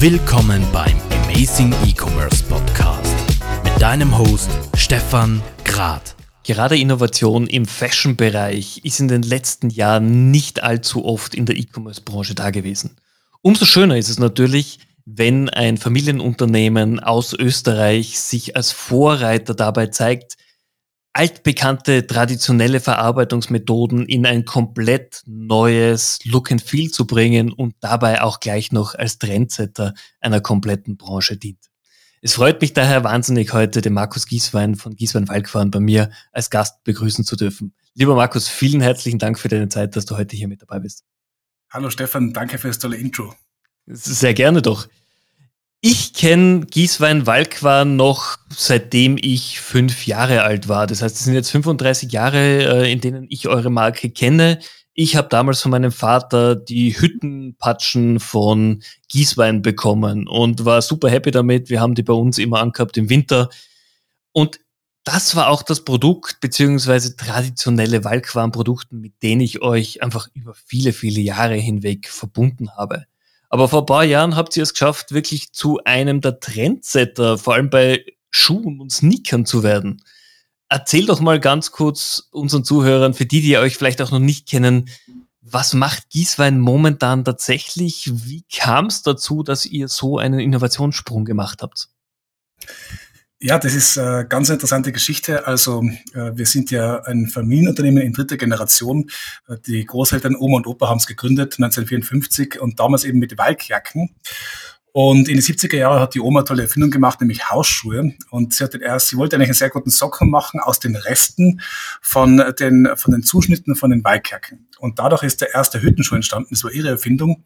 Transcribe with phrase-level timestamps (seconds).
[0.00, 3.14] Willkommen beim Amazing E-Commerce Podcast
[3.62, 6.16] mit deinem Host Stefan Grad.
[6.42, 12.34] Gerade Innovation im Fashion-Bereich ist in den letzten Jahren nicht allzu oft in der E-Commerce-Branche
[12.34, 12.96] da gewesen.
[13.40, 20.36] Umso schöner ist es natürlich, wenn ein Familienunternehmen aus Österreich sich als Vorreiter dabei zeigt,
[21.14, 28.40] altbekannte traditionelle Verarbeitungsmethoden in ein komplett neues Look and Feel zu bringen und dabei auch
[28.40, 31.70] gleich noch als Trendsetter einer kompletten Branche dient.
[32.20, 36.50] Es freut mich daher wahnsinnig, heute den Markus Gieswein von Gieswein Walkfahren bei mir als
[36.50, 37.74] Gast begrüßen zu dürfen.
[37.94, 41.04] Lieber Markus, vielen herzlichen Dank für deine Zeit, dass du heute hier mit dabei bist.
[41.70, 43.34] Hallo Stefan, danke für das tolle Intro.
[43.86, 44.88] Sehr gerne doch.
[45.86, 50.86] Ich kenne Gieswein Walkwan noch seitdem ich fünf Jahre alt war.
[50.86, 54.60] Das heißt, es sind jetzt 35 Jahre, äh, in denen ich eure Marke kenne.
[54.94, 61.32] Ich habe damals von meinem Vater die Hüttenpatschen von Gieswein bekommen und war super happy
[61.32, 61.68] damit.
[61.68, 63.50] Wir haben die bei uns immer angehabt im Winter.
[64.32, 64.60] Und
[65.04, 70.94] das war auch das Produkt, beziehungsweise traditionelle Walkwan-Produkte, mit denen ich euch einfach über viele,
[70.94, 73.04] viele Jahre hinweg verbunden habe.
[73.54, 77.54] Aber vor ein paar Jahren habt ihr es geschafft, wirklich zu einem der Trendsetter, vor
[77.54, 80.02] allem bei Schuhen und Sneakern zu werden.
[80.68, 84.48] Erzähl doch mal ganz kurz unseren Zuhörern, für die, die euch vielleicht auch noch nicht
[84.48, 84.88] kennen,
[85.40, 88.10] was macht Gieswein momentan tatsächlich?
[88.12, 91.90] Wie kam es dazu, dass ihr so einen Innovationssprung gemacht habt?
[93.46, 95.46] Ja, das ist eine ganz interessante Geschichte.
[95.46, 95.82] Also
[96.14, 99.10] äh, wir sind ja ein Familienunternehmen in dritter Generation.
[99.46, 104.16] Äh, die Großeltern Oma und Opa haben es gegründet 1954 und damals eben mit Walkjacken.
[104.92, 108.14] Und in den 70er Jahren hat die Oma eine tolle Erfindung gemacht, nämlich Hausschuhe.
[108.30, 111.60] Und sie, hatte erst, sie wollte eigentlich einen sehr guten Socken machen aus den Resten
[112.00, 114.68] von den, von den Zuschnitten von den Walkjacken.
[114.78, 116.48] Und dadurch ist der erste Hüttenschuh entstanden.
[116.52, 117.44] Das war ihre Erfindung.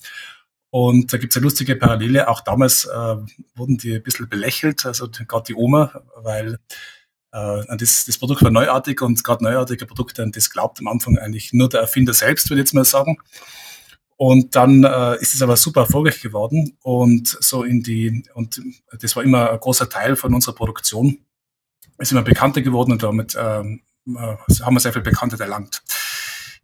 [0.70, 2.28] Und da gibt's eine lustige Parallele.
[2.28, 3.16] Auch damals äh,
[3.54, 6.58] wurden die ein bisschen belächelt, also gerade die Oma, weil
[7.32, 11.52] äh, das, das Produkt war neuartig und gerade neuartige Produkte, das glaubt am Anfang eigentlich
[11.52, 13.18] nur der Erfinder selbst, würde ich jetzt mal sagen.
[14.16, 18.60] Und dann äh, ist es aber super erfolgreich geworden und so in die, und
[19.00, 21.18] das war immer ein großer Teil von unserer Produktion,
[21.98, 25.82] ist immer bekannter geworden und damit ähm, äh, haben wir sehr viel Bekanntheit erlangt.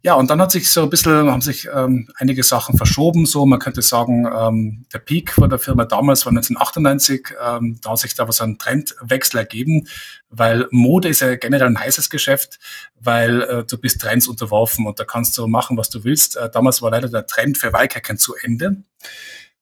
[0.05, 3.25] Ja, und dann hat sich so ein bisschen, haben sich ähm, einige Sachen verschoben.
[3.25, 7.29] So, man könnte sagen, ähm, der Peak von der Firma damals war 1998.
[7.43, 9.87] Ähm, da hat sich da so ein Trendwechsel ergeben,
[10.29, 12.59] weil Mode ist ja generell ein heißes Geschäft,
[12.99, 16.37] weil äh, du bist Trends unterworfen und da kannst du machen, was du willst.
[16.37, 18.83] Äh, damals war leider der Trend für Weikerken zu Ende.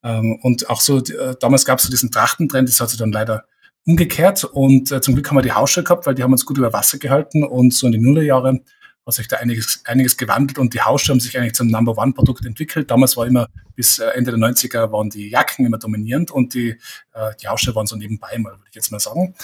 [0.03, 3.13] Ähm, und auch so, äh, damals gab es so diesen Trachtentrend, das hat sich dann
[3.13, 3.45] leider
[3.85, 4.43] umgekehrt.
[4.43, 6.73] Und äh, zum Glück haben wir die Hausschuhe gehabt, weil die haben uns gut über
[6.73, 8.65] Wasser gehalten und so in den Nullerjahren
[9.05, 12.13] hat sich da einiges, einiges gewandelt und die Hausschuhe haben sich eigentlich zum Number One
[12.13, 12.89] Produkt entwickelt.
[12.89, 16.77] Damals war immer, bis äh, Ende der 90er waren die Jacken immer dominierend und die,
[17.13, 19.35] äh, die Hausschuhe waren so nebenbei mal, würde ich jetzt mal sagen.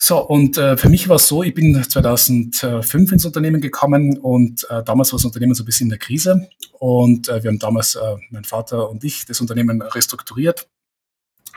[0.00, 4.64] So, und äh, für mich war es so, ich bin 2005 ins Unternehmen gekommen und
[4.70, 6.48] äh, damals war das Unternehmen so ein bisschen in der Krise
[6.78, 10.68] und äh, wir haben damals, äh, mein Vater und ich, das Unternehmen restrukturiert,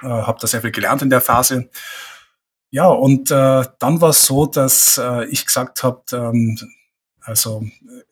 [0.01, 1.69] äh, habe da sehr viel gelernt in der Phase.
[2.71, 6.57] Ja, und äh, dann war es so, dass äh, ich gesagt habe, ähm,
[7.23, 7.63] also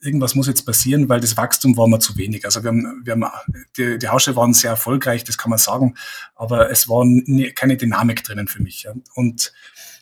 [0.02, 2.46] irgendwas muss jetzt passieren, weil das Wachstum war mir zu wenig.
[2.46, 3.26] Also wir haben, wir haben
[3.78, 5.96] die, die Hausche waren sehr erfolgreich, das kann man sagen,
[6.36, 8.84] aber es war nie, keine Dynamik drinnen für mich.
[8.84, 8.94] Ja.
[9.16, 9.52] Und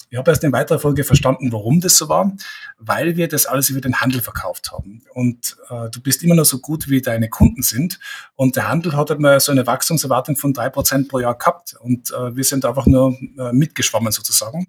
[0.10, 2.32] ich habe erst in weiterer Folge verstanden, warum das so war,
[2.78, 5.04] weil wir das alles über den Handel verkauft haben.
[5.14, 8.00] Und äh, du bist immer noch so gut, wie deine Kunden sind.
[8.36, 11.76] Und der Handel hat halt mal so eine Wachstumserwartung von drei Prozent pro Jahr gehabt.
[11.82, 14.68] Und äh, wir sind einfach nur äh, mitgeschwommen sozusagen.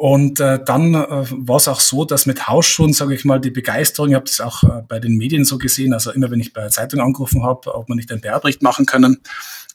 [0.00, 3.50] Und äh, dann äh, war es auch so, dass mit Hausschuhen, sage ich mal, die
[3.50, 6.54] Begeisterung, ich habe das auch äh, bei den Medien so gesehen, also immer wenn ich
[6.54, 9.20] bei der Zeitung angerufen habe, ob man nicht einen PR-Bericht machen können,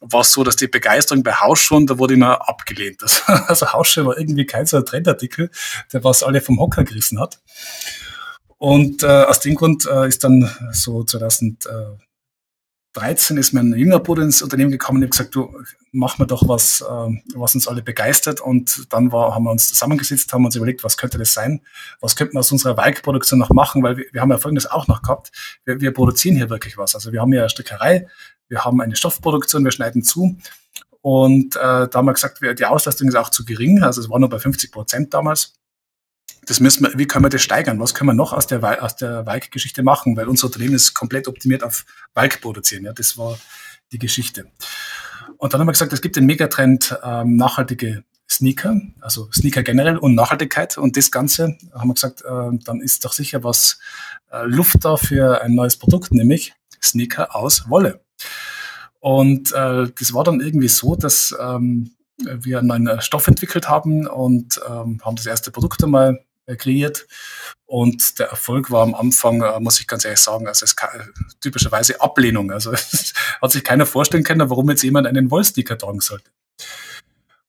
[0.01, 3.03] war es so, dass die Begeisterung bei Hausschuhen, da wurde immer abgelehnt.
[3.03, 5.51] Das, also Hausschuhe war irgendwie kein so ein Trendartikel,
[5.93, 7.39] der was alle vom Hocker gerissen hat.
[8.57, 11.67] Und äh, aus dem Grund äh, ist dann so 2000,
[12.95, 15.53] 13 ist mein jüngerer Bruder ins Unternehmen gekommen und habe gesagt, du,
[15.91, 18.39] mach mir doch was, äh, was uns alle begeistert.
[18.39, 21.61] Und dann war, haben wir uns zusammengesetzt, haben uns überlegt, was könnte das sein?
[21.99, 23.83] Was könnten wir aus unserer Walkproduktion noch machen?
[23.83, 25.31] Weil wir, wir haben ja Folgendes auch noch gehabt.
[25.65, 26.95] Wir, wir produzieren hier wirklich was.
[26.95, 28.07] Also wir haben ja eine Strickerei,
[28.47, 30.37] wir haben eine Stoffproduktion, wir schneiden zu.
[31.01, 33.83] Und äh, da haben wir gesagt, wir, die Auslastung ist auch zu gering.
[33.83, 35.53] Also es war nur bei 50 Prozent damals
[36.45, 37.79] das müssen wir, wie können wir das steigern?
[37.79, 40.15] Was können wir noch aus der, aus der Walk-Geschichte machen?
[40.17, 42.85] Weil unser Unternehmen ist komplett optimiert auf Walk produzieren.
[42.85, 43.37] Ja, das war
[43.91, 44.45] die Geschichte.
[45.37, 49.97] Und dann haben wir gesagt, es gibt den Megatrend ähm, nachhaltige Sneaker, also Sneaker generell
[49.97, 50.77] und Nachhaltigkeit.
[50.77, 53.79] Und das Ganze haben wir gesagt, äh, dann ist doch sicher was
[54.31, 58.01] äh, Luft da für ein neues Produkt, nämlich Sneaker aus Wolle.
[58.99, 64.07] Und äh, das war dann irgendwie so, dass ähm, wir einen neuen Stoff entwickelt haben
[64.07, 66.24] und ähm, haben das erste Produkt einmal
[66.55, 67.07] kreiert.
[67.65, 70.75] Und der Erfolg war am Anfang, äh, muss ich ganz ehrlich sagen, also es
[71.41, 72.51] typischerweise Ablehnung.
[72.51, 72.73] Also
[73.41, 76.29] hat sich keiner vorstellen können, warum jetzt jemand einen Wollsticker tragen sollte.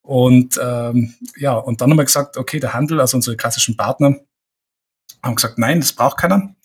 [0.01, 4.15] Und ähm, ja, und dann haben wir gesagt, okay, der Handel, also unsere klassischen Partner,
[5.21, 6.55] haben gesagt, nein, das braucht keiner.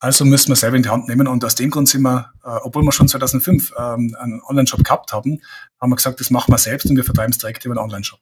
[0.00, 1.26] Also müssen wir selber in die Hand nehmen.
[1.26, 5.12] Und aus dem Grund sind wir, äh, obwohl wir schon 2005 ähm, einen Online-Shop gehabt
[5.12, 5.42] haben,
[5.80, 8.20] haben wir gesagt, das machen wir selbst und wir vertreiben es direkt über einen Online-Shop.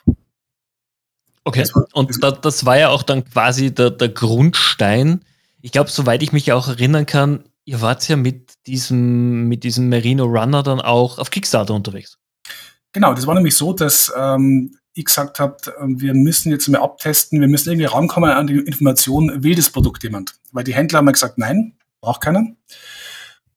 [1.47, 5.25] Okay, war, und das, das war ja auch dann quasi der, der Grundstein.
[5.63, 9.89] Ich glaube, soweit ich mich auch erinnern kann, ihr wart ja mit diesem, mit diesem
[9.89, 12.19] Merino Runner dann auch auf Kickstarter unterwegs.
[12.93, 16.81] Genau, das war nämlich so, dass ähm, ich gesagt habe, ähm, wir müssen jetzt mal
[16.81, 20.35] abtesten, wir müssen irgendwie rankommen an die Information, will das Produkt jemand?
[20.51, 22.45] Weil die Händler haben gesagt, nein, braucht keiner.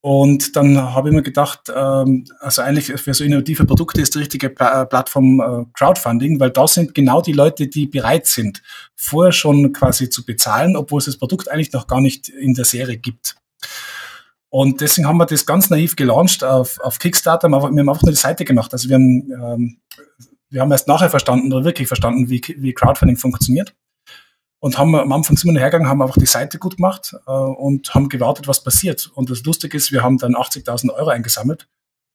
[0.02, 4.20] Und dann habe ich mir gedacht, ähm, also eigentlich für so innovative Produkte ist die
[4.20, 8.62] richtige äh, Plattform äh, Crowdfunding, weil da sind genau die Leute, die bereit sind,
[8.96, 12.64] vorher schon quasi zu bezahlen, obwohl es das Produkt eigentlich noch gar nicht in der
[12.64, 13.36] Serie gibt.
[14.48, 17.50] Und deswegen haben wir das ganz naiv gelauncht auf, auf Kickstarter.
[17.50, 18.72] Wir haben einfach nur die Seite gemacht.
[18.72, 19.78] Also wir haben, ähm,
[20.50, 23.76] wir haben erst nachher verstanden oder wirklich verstanden, wie, wie Crowdfunding funktioniert
[24.60, 27.94] und haben am Anfang sind wir hergegangen, haben einfach die Seite gut gemacht äh, und
[27.94, 29.10] haben gewartet, was passiert.
[29.16, 31.68] Und das Lustige ist, wir haben dann 80.000 Euro eingesammelt.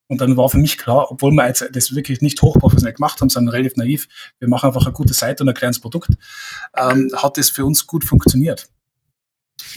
[0.07, 3.31] Und dann war für mich klar, obwohl wir jetzt das wirklich nicht hochprofessionell gemacht haben,
[3.31, 4.07] sondern relativ naiv,
[4.39, 6.11] wir machen einfach eine gute Seite und ein kleines Produkt,
[6.77, 8.69] ähm, hat das für uns gut funktioniert.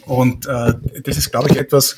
[0.06, 0.74] Und äh,
[1.04, 1.98] das ist, glaube ich, etwas,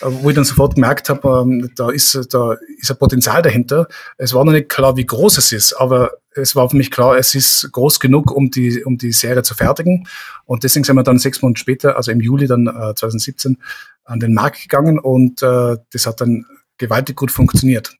[0.00, 3.86] äh, wo ich dann sofort gemerkt habe, ähm, da, ist, da ist ein Potenzial dahinter.
[4.18, 7.16] Es war noch nicht klar, wie groß es ist, aber es war für mich klar,
[7.16, 10.08] es ist groß genug, um die, um die Serie zu fertigen.
[10.44, 13.58] Und deswegen sind wir dann sechs Monate später, also im Juli dann äh, 2017,
[14.04, 16.44] an den Markt gegangen und äh, das hat dann
[16.76, 17.92] gewaltig gut funktioniert.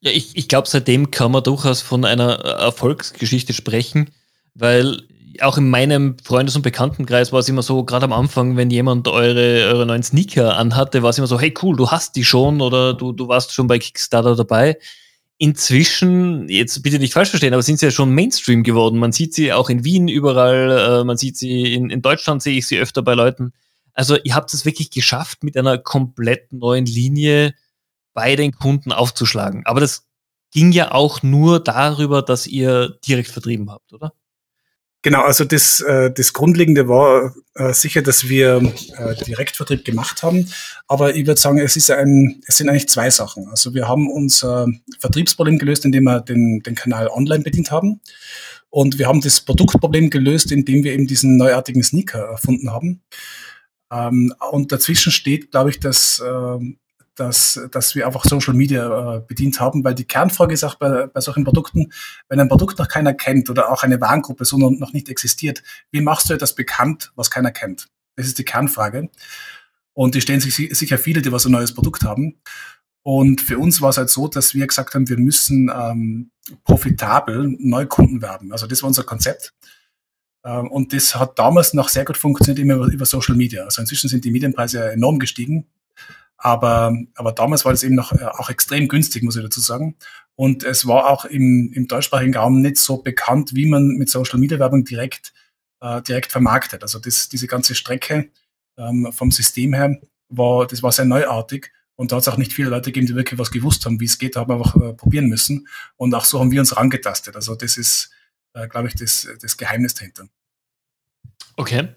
[0.00, 4.10] Ja, ich, ich glaube, seitdem kann man durchaus von einer Erfolgsgeschichte sprechen,
[4.54, 5.02] weil
[5.40, 9.08] auch in meinem Freundes- und Bekanntenkreis war es immer so, gerade am Anfang, wenn jemand
[9.08, 12.60] eure, eure neuen Sneaker anhatte, war es immer so, hey cool, du hast die schon
[12.60, 14.78] oder du, du warst schon bei Kickstarter dabei.
[15.38, 18.98] Inzwischen, jetzt bitte nicht falsch verstehen, aber sind sie ja schon Mainstream geworden.
[18.98, 22.58] Man sieht sie auch in Wien überall, äh, man sieht sie in, in Deutschland, sehe
[22.58, 23.52] ich sie öfter bei Leuten.
[23.94, 27.54] Also ihr habt es wirklich geschafft, mit einer komplett neuen Linie
[28.14, 29.62] bei den Kunden aufzuschlagen.
[29.66, 30.06] Aber das
[30.52, 34.12] ging ja auch nur darüber, dass ihr direkt vertrieben habt, oder?
[35.02, 38.62] Genau, also das, äh, das Grundlegende war äh, sicher, dass wir
[38.96, 40.48] äh, Direktvertrieb gemacht haben.
[40.86, 43.48] Aber ich würde sagen, es, ist ein, es sind eigentlich zwei Sachen.
[43.48, 44.68] Also wir haben unser
[45.00, 48.00] Vertriebsproblem gelöst, indem wir den, den Kanal online bedient haben.
[48.70, 53.02] Und wir haben das Produktproblem gelöst, indem wir eben diesen neuartigen Sneaker erfunden haben.
[53.92, 56.78] Ähm, und dazwischen steht, glaube ich, dass ähm,
[57.14, 61.06] dass, dass wir einfach Social Media äh, bedient haben, weil die Kernfrage ist auch bei,
[61.06, 61.92] bei solchen Produkten,
[62.28, 66.00] wenn ein Produkt noch keiner kennt oder auch eine Warengruppe so noch nicht existiert, wie
[66.00, 67.88] machst du etwas bekannt, was keiner kennt?
[68.16, 69.10] Das ist die Kernfrage.
[69.94, 72.40] Und die stellen sich sicher viele, die was ein neues Produkt haben.
[73.02, 76.30] Und für uns war es halt so, dass wir gesagt haben, wir müssen ähm,
[76.64, 78.52] profitabel Neukunden werben.
[78.52, 79.52] Also das war unser Konzept.
[80.44, 83.64] Ähm, und das hat damals noch sehr gut funktioniert immer über, über Social Media.
[83.64, 85.66] Also inzwischen sind die Medienpreise enorm gestiegen.
[86.44, 89.94] Aber, aber damals war das eben noch äh, auch extrem günstig, muss ich dazu sagen.
[90.34, 94.40] Und es war auch im, im deutschsprachigen Raum nicht so bekannt, wie man mit Social
[94.40, 95.32] Media Werbung direkt,
[95.80, 96.82] äh, direkt vermarktet.
[96.82, 98.30] Also das, diese ganze Strecke
[98.76, 100.00] ähm, vom System her
[100.30, 101.70] war, das war sehr neuartig.
[101.94, 104.06] Und da hat es auch nicht viele Leute gegeben, die wirklich was gewusst haben, wie
[104.06, 105.68] es geht, da haben wir einfach äh, probieren müssen.
[105.96, 107.36] Und auch so haben wir uns rangetastet.
[107.36, 108.10] Also das ist,
[108.54, 110.26] äh, glaube ich, das, das Geheimnis dahinter.
[111.56, 111.94] Okay.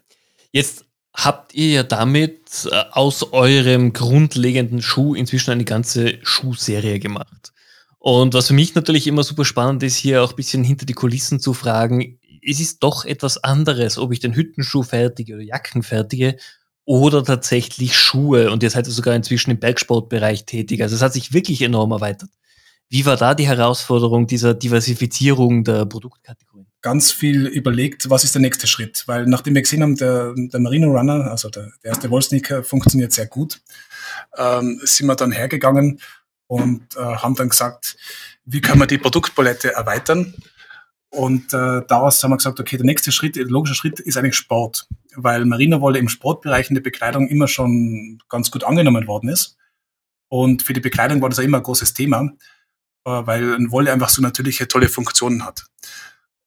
[0.51, 0.84] Jetzt
[1.15, 7.53] habt ihr ja damit äh, aus eurem grundlegenden Schuh inzwischen eine ganze Schuhserie gemacht.
[7.99, 10.93] Und was für mich natürlich immer super spannend ist, hier auch ein bisschen hinter die
[10.93, 15.81] Kulissen zu fragen, es ist doch etwas anderes, ob ich den Hüttenschuh fertige oder Jacken
[15.81, 16.37] fertige
[16.83, 18.51] oder tatsächlich Schuhe.
[18.51, 20.83] Und ihr seid sogar inzwischen im Bergsportbereich tätig.
[20.83, 22.29] Also es hat sich wirklich enorm erweitert.
[22.89, 26.54] Wie war da die Herausforderung dieser Diversifizierung der Produktkategorien?
[26.85, 29.05] Ganz viel überlegt, was ist der nächste Schritt?
[29.07, 33.11] Weil nachdem wir gesehen haben, der, der Marino Runner, also der, der erste Wallsneaker, funktioniert
[33.11, 33.59] sehr gut,
[34.37, 35.99] ähm, sind wir dann hergegangen
[36.45, 37.97] und äh, haben dann gesagt,
[38.45, 40.35] wie können wir die Produktpalette erweitern?
[41.09, 44.35] Und äh, daraus haben wir gesagt, okay, der nächste Schritt, der logische Schritt ist eigentlich
[44.35, 49.57] Sport, weil Marino-Wolle im Sportbereich in der Bekleidung immer schon ganz gut angenommen worden ist.
[50.27, 52.29] Und für die Bekleidung war das auch immer ein großes Thema.
[53.05, 55.65] Äh, weil Wolle einfach so natürliche tolle Funktionen hat.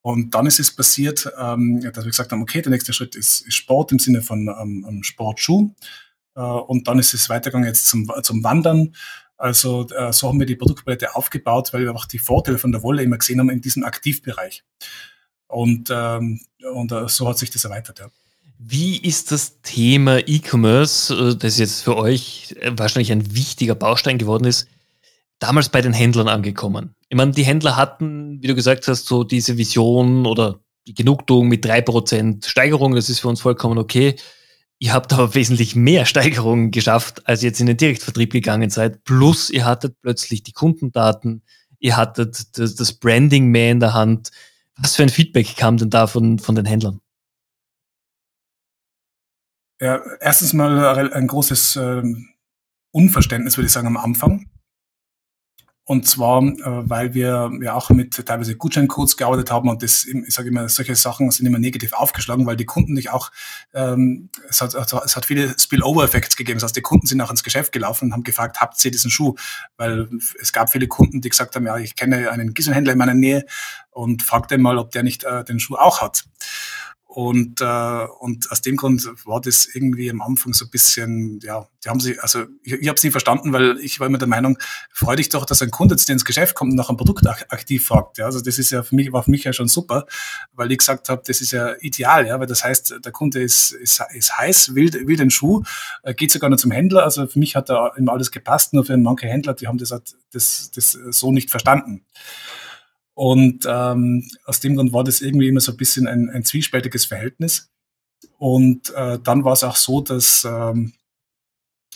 [0.08, 3.42] Und dann ist es passiert, ähm, dass wir gesagt haben, okay, der nächste Schritt ist,
[3.42, 5.70] ist Sport im Sinne von ähm, Sportschuh.
[6.34, 8.94] Äh, und dann ist es weitergegangen jetzt zum, zum Wandern.
[9.36, 12.82] Also äh, so haben wir die Produktpalette aufgebaut, weil wir auch die Vorteile von der
[12.82, 14.64] Wolle immer gesehen haben in diesem Aktivbereich.
[15.46, 16.40] Und, ähm,
[16.72, 17.98] und äh, so hat sich das erweitert.
[17.98, 18.06] Ja.
[18.58, 24.46] Wie ist das Thema E-Commerce, äh, das jetzt für euch wahrscheinlich ein wichtiger Baustein geworden
[24.46, 24.68] ist,
[25.38, 26.95] damals bei den Händlern angekommen?
[27.09, 31.49] Ich meine, die Händler hatten, wie du gesagt hast, so diese Vision oder die Genugtuung
[31.49, 34.16] mit drei Prozent Steigerung, das ist für uns vollkommen okay.
[34.80, 39.04] Ihr habt aber wesentlich mehr Steigerungen geschafft, als ihr jetzt in den Direktvertrieb gegangen seid.
[39.04, 41.42] Plus ihr hattet plötzlich die Kundendaten,
[41.78, 44.30] ihr hattet das, das Branding mehr in der Hand.
[44.76, 47.00] Was für ein Feedback kam denn da von, von den Händlern?
[49.80, 52.02] Ja, erstens mal ein großes äh,
[52.90, 54.49] Unverständnis, würde ich sagen, am Anfang.
[55.88, 60.35] Und zwar, äh, weil wir ja auch mit teilweise Gutscheincodes gearbeitet haben und das, ich
[60.35, 63.33] sage immer, solche Sachen sind immer negativ aufgeschlagen, weil die Kunden nicht auch,
[63.73, 66.59] ähm, es, hat, also es hat viele Spillover-Effekte gegeben.
[66.59, 69.11] Das heißt, die Kunden sind auch ins Geschäft gelaufen und haben gefragt, habt ihr diesen
[69.11, 69.35] Schuh?
[69.78, 73.14] Weil es gab viele Kunden, die gesagt haben, ja, ich kenne einen Gießenhändler in meiner
[73.14, 73.47] Nähe
[73.90, 76.25] und fragt den mal, ob der nicht äh, den Schuh auch hat.
[77.18, 81.66] Und, äh, und aus dem Grund war das irgendwie am Anfang so ein bisschen, ja,
[81.84, 84.28] die haben sie, also ich, ich habe es nie verstanden, weil ich war immer der
[84.28, 84.56] Meinung,
[84.92, 87.26] freu dich doch, dass ein Kunde zu dir ins Geschäft kommt und nach einem Produkt
[87.26, 88.18] aktiv fragt.
[88.18, 90.06] Ja, also das ist ja für mich, war für mich ja schon super,
[90.52, 93.72] weil ich gesagt habe, das ist ja ideal, ja, weil das heißt, der Kunde ist,
[93.72, 95.64] ist, ist heiß, will, will den Schuh,
[96.04, 97.02] äh, geht sogar noch zum Händler.
[97.02, 99.92] Also für mich hat da immer alles gepasst, nur für manche Händler, die haben das,
[100.30, 102.04] das, das so nicht verstanden.
[103.18, 107.04] Und ähm, aus dem Grund war das irgendwie immer so ein bisschen ein, ein zwiespältiges
[107.04, 107.68] Verhältnis.
[108.38, 110.92] Und äh, dann war es auch so, dass ähm,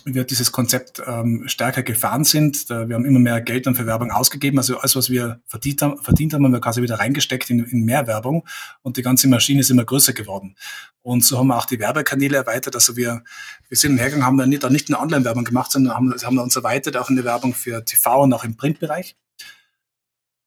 [0.05, 2.69] wir dieses Konzept ähm, stärker gefahren sind.
[2.69, 4.59] Da, wir haben immer mehr Geld dann für Werbung ausgegeben.
[4.59, 7.85] Also alles, was wir verdient haben, verdient haben, haben wir quasi wieder reingesteckt in, in
[7.85, 8.45] mehr Werbung.
[8.83, 10.57] Und die ganze Maschine ist immer größer geworden.
[11.03, 12.75] Und so haben wir auch die Werbekanäle erweitert.
[12.75, 13.23] Also wir,
[13.69, 16.57] wir sind hergegangen, haben dann nicht, dann nicht eine Online-Werbung gemacht, sondern haben, haben uns
[16.57, 19.15] erweitert auch in der Werbung für TV und auch im Printbereich.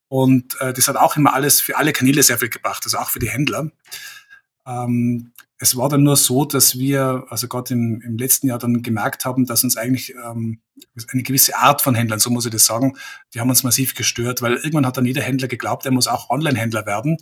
[0.08, 3.10] Und äh, das hat auch immer alles für alle Kanäle sehr viel gebracht, also auch
[3.10, 3.72] für die Händler.
[4.68, 8.82] Ähm, es war dann nur so, dass wir, also gerade im, im letzten Jahr dann
[8.82, 10.60] gemerkt haben, dass uns eigentlich ähm,
[11.12, 12.98] eine gewisse Art von Händlern, so muss ich das sagen,
[13.34, 16.30] die haben uns massiv gestört, weil irgendwann hat dann jeder Händler geglaubt, er muss auch
[16.30, 17.18] Online-Händler werden.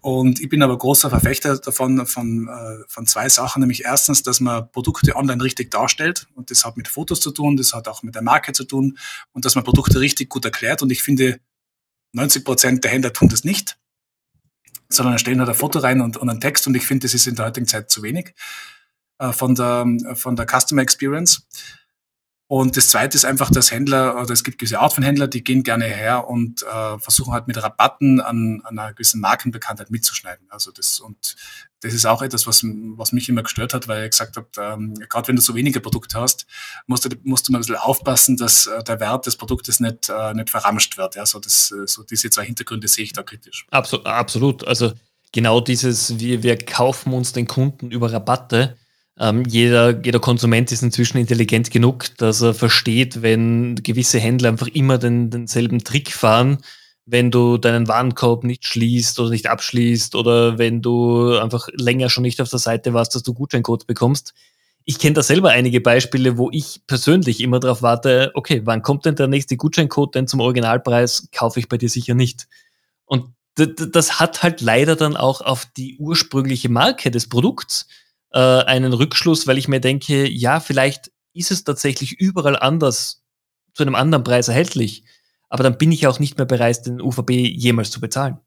[0.00, 4.40] Und ich bin aber großer Verfechter davon, von, äh, von zwei Sachen, nämlich erstens, dass
[4.40, 6.26] man Produkte online richtig darstellt.
[6.34, 8.98] Und das hat mit Fotos zu tun, das hat auch mit der Marke zu tun
[9.32, 10.82] und dass man Produkte richtig gut erklärt.
[10.82, 11.38] Und ich finde,
[12.12, 13.78] 90 Prozent der Händler tun das nicht,
[14.88, 16.66] sondern stellen halt ein Foto rein und, und einen Text.
[16.66, 18.34] Und ich finde, das ist in der heutigen Zeit zu wenig
[19.18, 21.46] äh, von, der, von der Customer Experience.
[22.52, 25.42] Und das Zweite ist einfach, dass Händler, oder es gibt gewisse Art von Händler, die
[25.42, 30.48] gehen gerne her und äh, versuchen halt mit Rabatten an, an einer gewissen Markenbekanntheit mitzuschneiden.
[30.50, 31.34] Also das, und
[31.80, 34.92] das ist auch etwas, was, was mich immer gestört hat, weil ich gesagt habe, ähm,
[35.08, 36.44] gerade wenn du so wenige Produkte hast,
[36.86, 40.10] musst du, musst du mal ein bisschen aufpassen, dass äh, der Wert des Produktes nicht,
[40.10, 41.14] äh, nicht verramscht wird.
[41.14, 43.66] Ja, so, das, äh, so diese zwei Hintergründe sehe ich da kritisch.
[43.70, 44.66] Absolut, absolut.
[44.66, 44.92] Also
[45.32, 48.76] genau dieses, wir, wir kaufen uns den Kunden über Rabatte
[49.22, 54.66] ähm, jeder, jeder Konsument ist inzwischen intelligent genug, dass er versteht, wenn gewisse Händler einfach
[54.66, 56.58] immer den, denselben Trick fahren,
[57.06, 62.22] wenn du deinen Warenkorb nicht schließt oder nicht abschließt oder wenn du einfach länger schon
[62.22, 64.34] nicht auf der Seite warst, dass du Gutscheincodes bekommst.
[64.84, 69.04] Ich kenne da selber einige Beispiele, wo ich persönlich immer darauf warte, okay, wann kommt
[69.04, 72.48] denn der nächste Gutscheincode, denn zum Originalpreis kaufe ich bei dir sicher nicht.
[73.04, 77.86] Und das hat halt leider dann auch auf die ursprüngliche Marke des Produkts
[78.32, 83.22] äh, einen Rückschluss, weil ich mir denke, ja, vielleicht ist es tatsächlich überall anders
[83.74, 85.04] zu einem anderen Preis erhältlich,
[85.48, 88.38] aber dann bin ich auch nicht mehr bereit, den UVB jemals zu bezahlen.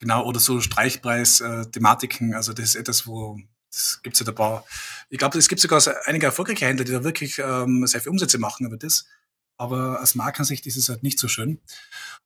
[0.00, 3.38] Genau, oder so Streichpreis-Thematiken, also das ist etwas, wo
[3.70, 4.64] es gibt ja ein paar,
[5.08, 8.38] ich glaube, es gibt sogar einige erfolgreiche Händler, die da wirklich ähm, sehr viel Umsätze
[8.38, 9.06] machen über das.
[9.62, 11.60] Aber aus Markensicht ist es halt nicht so schön.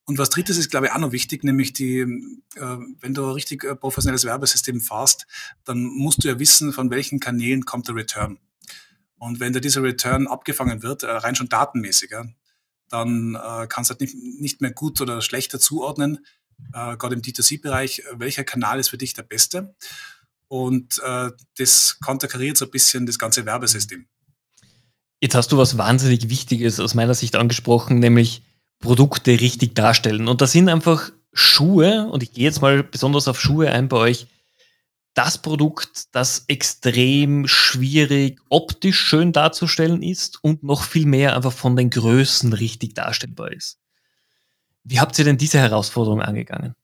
[0.06, 2.06] Und was drittes ist, glaube ich, auch noch wichtig, nämlich die, äh,
[3.00, 5.26] wenn du ein richtig äh, professionelles Werbesystem fährst,
[5.64, 8.38] dann musst du ja wissen, von welchen Kanälen kommt der Return.
[9.18, 12.24] Und wenn da dieser Return abgefangen wird, äh, rein schon datenmäßig, ja,
[12.88, 16.24] dann äh, kannst du halt nicht, nicht mehr gut oder schlechter zuordnen,
[16.72, 19.74] äh, gerade im D2C-Bereich, welcher Kanal ist für dich der beste.
[20.48, 21.02] Und
[21.58, 24.06] das konterkariert so ein bisschen das ganze Werbesystem.
[25.20, 28.42] Jetzt hast du was wahnsinnig Wichtiges aus meiner Sicht angesprochen, nämlich
[28.78, 30.28] Produkte richtig darstellen.
[30.28, 33.96] Und da sind einfach Schuhe, und ich gehe jetzt mal besonders auf Schuhe ein bei
[33.96, 34.26] euch,
[35.14, 41.74] das Produkt, das extrem schwierig optisch schön darzustellen ist und noch viel mehr einfach von
[41.74, 43.78] den Größen richtig darstellbar ist.
[44.84, 46.74] Wie habt ihr denn diese Herausforderung angegangen?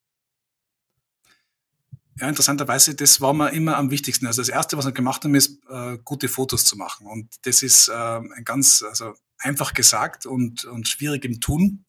[2.18, 4.26] Ja, interessanterweise, das war mir immer am wichtigsten.
[4.26, 7.06] Also das Erste, was wir gemacht haben, ist, äh, gute Fotos zu machen.
[7.06, 11.84] Und das ist äh, ein ganz, also einfach gesagt und, und schwierig im Tun.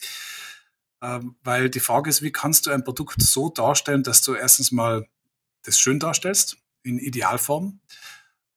[1.02, 4.72] Ähm, weil die Frage ist, wie kannst du ein Produkt so darstellen, dass du erstens
[4.72, 5.06] mal
[5.64, 7.82] das schön darstellst, in Idealform.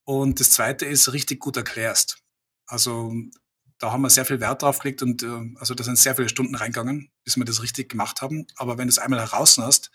[0.04, 2.18] Und das zweite ist, richtig gut erklärst.
[2.66, 3.12] Also
[3.78, 6.28] da haben wir sehr viel Wert drauf gelegt und äh, also da sind sehr viele
[6.28, 8.46] Stunden reingegangen, bis wir das richtig gemacht haben.
[8.56, 9.90] Aber wenn du es einmal heraus hast,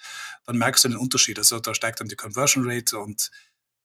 [0.46, 1.38] dann merkst du den Unterschied.
[1.38, 3.32] Also da steigt dann die Conversion Rate und,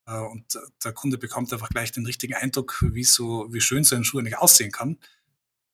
[0.06, 3.96] äh, und der Kunde bekommt einfach gleich den richtigen Eindruck, wie so, wie schön so
[3.96, 4.98] ein Schuh eigentlich aussehen kann.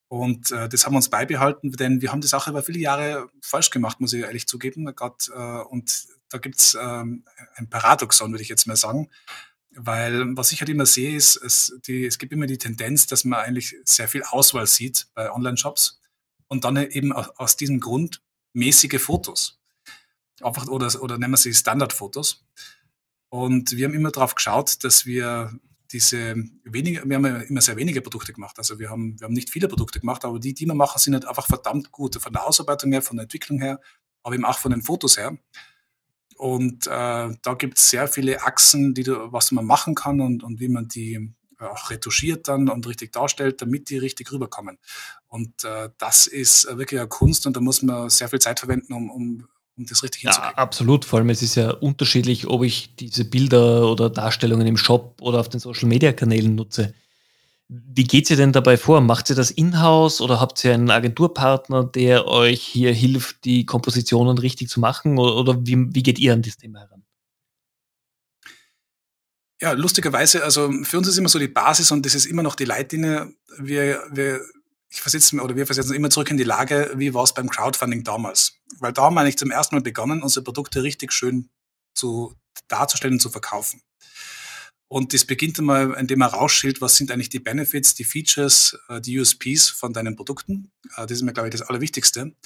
[0.08, 3.30] Und äh, das haben wir uns beibehalten, denn wir haben die Sache über viele Jahre
[3.40, 4.84] falsch gemacht, muss ich ehrlich zugeben.
[4.94, 7.24] Grad, äh, und da gibt's ähm,
[7.54, 9.08] ein Paradoxon, würde ich jetzt mal sagen.
[9.74, 13.24] Weil was ich halt immer sehe, ist, es, die, es gibt immer die Tendenz, dass
[13.24, 16.00] man eigentlich sehr viel Auswahl sieht bei Online-Shops
[16.48, 19.60] und dann eben aus, diesem Grund mäßige Fotos.
[20.42, 22.44] Einfach, oder, oder nennen wir sie Standardfotos.
[23.30, 25.58] Und wir haben immer darauf geschaut, dass wir
[25.92, 28.58] diese wenige, wir haben immer sehr wenige Produkte gemacht.
[28.58, 31.14] Also wir haben, wir haben nicht viele Produkte gemacht, aber die, die wir machen, sind
[31.14, 32.20] halt einfach verdammt gut.
[32.20, 33.80] Von der Ausarbeitung her, von der Entwicklung her,
[34.22, 35.38] aber eben auch von den Fotos her.
[36.36, 40.42] Und äh, da gibt es sehr viele Achsen, die du, was man machen kann und,
[40.42, 41.14] und wie man die
[41.60, 44.78] äh, auch retuschiert dann und richtig darstellt, damit die richtig rüberkommen.
[45.28, 48.92] Und äh, das ist wirklich eine Kunst und da muss man sehr viel Zeit verwenden,
[48.92, 50.54] um, um um das richtig hinzukriegen.
[50.54, 51.04] Ja, absolut.
[51.04, 55.40] Vor allem, es ist ja unterschiedlich, ob ich diese Bilder oder Darstellungen im Shop oder
[55.40, 56.94] auf den Social Media Kanälen nutze.
[57.74, 59.00] Wie geht ihr denn dabei vor?
[59.00, 64.36] Macht ihr das in-house oder habt ihr einen Agenturpartner, der euch hier hilft, die Kompositionen
[64.36, 65.18] richtig zu machen?
[65.18, 67.02] Oder, oder wie, wie geht ihr an das Thema heran?
[69.60, 72.56] Ja, lustigerweise, also für uns ist immer so die Basis und das ist immer noch
[72.56, 73.32] die Leitlinie.
[73.58, 74.40] Wir, wir
[74.90, 78.04] ich versetze oder wir versetzen immer zurück in die Lage, wie war es beim Crowdfunding
[78.04, 78.58] damals?
[78.80, 81.48] Weil da haben wir eigentlich zum ersten Mal begonnen, unsere Produkte richtig schön
[81.94, 82.34] zu
[82.68, 83.80] darzustellen und zu verkaufen.
[84.92, 89.00] Und das beginnt einmal, indem man rausschildt, was sind eigentlich die Benefits, die Features, äh,
[89.00, 90.70] die USPs von deinen Produkten.
[90.98, 92.36] Äh, das ist mir, glaube ich, das Allerwichtigste.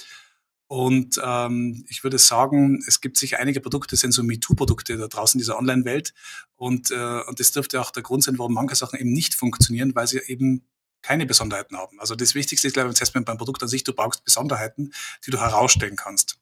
[0.67, 5.37] Und ähm, ich würde sagen, es gibt sicher einige Produkte, sind so MeToo-Produkte da draußen
[5.37, 6.13] in dieser Online-Welt.
[6.55, 9.93] Und, äh, und das dürfte auch der Grund sein, warum manche Sachen eben nicht funktionieren,
[9.93, 10.65] weil sie eben
[11.01, 11.99] keine Besonderheiten haben.
[11.99, 14.93] Also das Wichtigste ist, glaube ich, das heißt beim Produkt an sich, du brauchst Besonderheiten,
[15.25, 16.39] die du herausstellen kannst.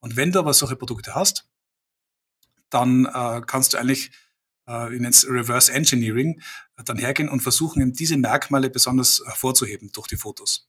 [0.00, 1.46] Und wenn du aber solche Produkte hast,
[2.70, 4.12] dann äh, kannst du eigentlich,
[4.68, 6.40] äh, ich nenne es Reverse Engineering,
[6.76, 10.68] äh, dann hergehen und versuchen, eben diese Merkmale besonders hervorzuheben durch die Fotos.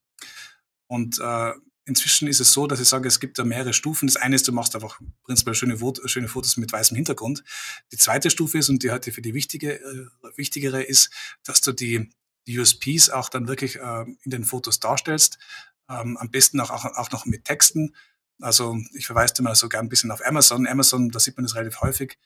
[0.87, 1.53] Und äh,
[1.85, 4.07] inzwischen ist es so, dass ich sage, es gibt da mehrere Stufen.
[4.07, 7.43] Das eine ist, du machst einfach prinzipiell schöne, schöne Fotos mit weißem Hintergrund.
[7.91, 11.09] Die zweite Stufe ist, und die heute für die wichtige, äh, wichtigere ist,
[11.43, 12.09] dass du die
[12.47, 15.37] die USPs auch dann wirklich äh, in den Fotos darstellst.
[15.89, 17.95] Ähm, am besten auch, auch, auch noch mit Texten.
[18.39, 20.67] Also ich verweise dir mal so gern ein bisschen auf Amazon.
[20.67, 22.17] Amazon, da sieht man das relativ häufig,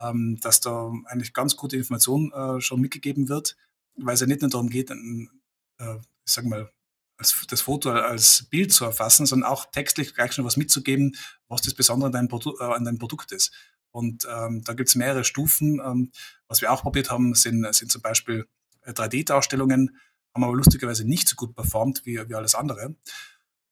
[0.00, 3.56] ähm, dass da eigentlich ganz gute Information äh, schon mitgegeben wird,
[3.96, 5.30] weil es ja nicht nur darum geht, ein,
[5.78, 6.70] äh, ich sag mal,
[7.16, 11.16] als, das Foto als Bild zu erfassen, sondern auch textlich gleich schon was mitzugeben,
[11.48, 13.52] was das Besondere an deinem, Produ äh, an deinem Produkt ist.
[13.90, 15.80] Und ähm, da gibt es mehrere Stufen.
[15.84, 16.12] Ähm,
[16.48, 18.46] was wir auch probiert haben, sind, sind zum Beispiel
[18.86, 19.96] 3D-Darstellungen
[20.34, 22.94] haben aber lustigerweise nicht so gut performt wie, wie alles andere.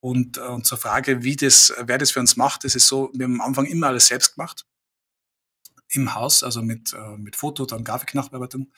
[0.01, 3.11] Und, äh, und zur Frage, wie das, wer das für uns macht, das ist so,
[3.13, 4.65] wir haben am Anfang immer alles selbst gemacht.
[5.89, 8.71] Im Haus, also mit, äh, mit Foto, dann Grafiknachbearbeitung.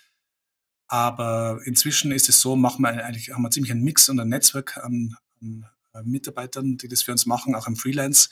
[0.87, 4.29] Aber inzwischen ist es so, machen wir eigentlich, haben wir ziemlich einen Mix und ein
[4.29, 8.29] Netzwerk an, an äh, Mitarbeitern, die das für uns machen, auch im Freelance.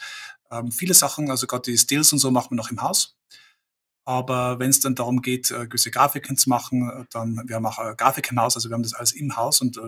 [0.51, 3.17] Ähm, viele Sachen, also gerade die Stills und so machen wir noch im Haus.
[4.05, 7.65] Aber wenn es dann darum geht, äh, gewisse Grafiken zu machen, äh, dann, wir haben
[7.65, 9.79] auch äh, Grafik im Haus, also wir haben das alles im Haus und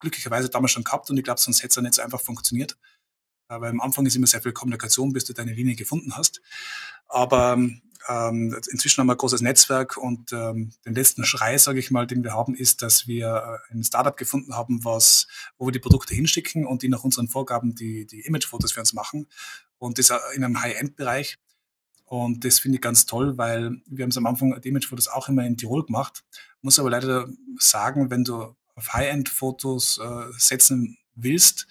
[0.00, 2.78] glücklicherweise damals schon gehabt und ich glaube, sonst hätte es ja nicht so einfach funktioniert.
[3.48, 6.40] Weil am Anfang ist immer sehr viel Kommunikation, bis du deine Linie gefunden hast.
[7.08, 11.90] Aber ähm, inzwischen haben wir ein großes Netzwerk und ähm, den letzten Schrei, sage ich
[11.90, 15.78] mal, den wir haben, ist, dass wir ein Startup gefunden haben, was, wo wir die
[15.78, 19.26] Produkte hinschicken und die nach unseren Vorgaben die, die Imagefotos für uns machen.
[19.78, 21.38] Und das in einem High-End-Bereich.
[22.04, 25.44] Und das finde ich ganz toll, weil wir haben es am Anfang Image-Fotos auch immer
[25.44, 26.24] in Tirol gemacht.
[26.60, 31.66] Muss aber leider sagen, wenn du auf High-End-Fotos äh, setzen willst,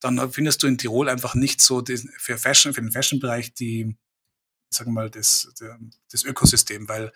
[0.00, 3.96] dann findest du in Tirol einfach nicht so die, für Fashion, für den Fashion-Bereich die,
[4.74, 5.52] sagen wir mal, das,
[6.10, 7.12] das Ökosystem, weil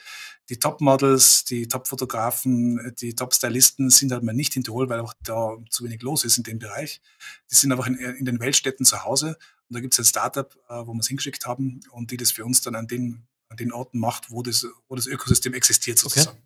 [0.49, 5.57] die Top-Models, die Top-Fotografen, die Top-Stylisten sind halt mal nicht in Tirol, weil auch da
[5.71, 7.01] zu wenig los ist in dem Bereich.
[7.51, 9.37] Die sind einfach in, in den Weltstädten zu Hause
[9.69, 12.33] und da gibt es ein Startup, äh, wo wir es hingeschickt haben und die das
[12.33, 15.99] für uns dann an den, an den Orten macht, wo das, wo das Ökosystem existiert
[15.99, 16.39] sozusagen.
[16.39, 16.45] Okay.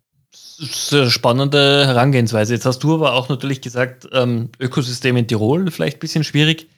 [0.59, 2.55] Das ist eine spannende Herangehensweise.
[2.55, 6.69] Jetzt hast du aber auch natürlich gesagt, ähm, Ökosystem in Tirol vielleicht ein bisschen schwierig.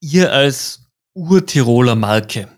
[0.00, 0.82] Ihr als
[1.14, 2.48] Urtiroler Marke,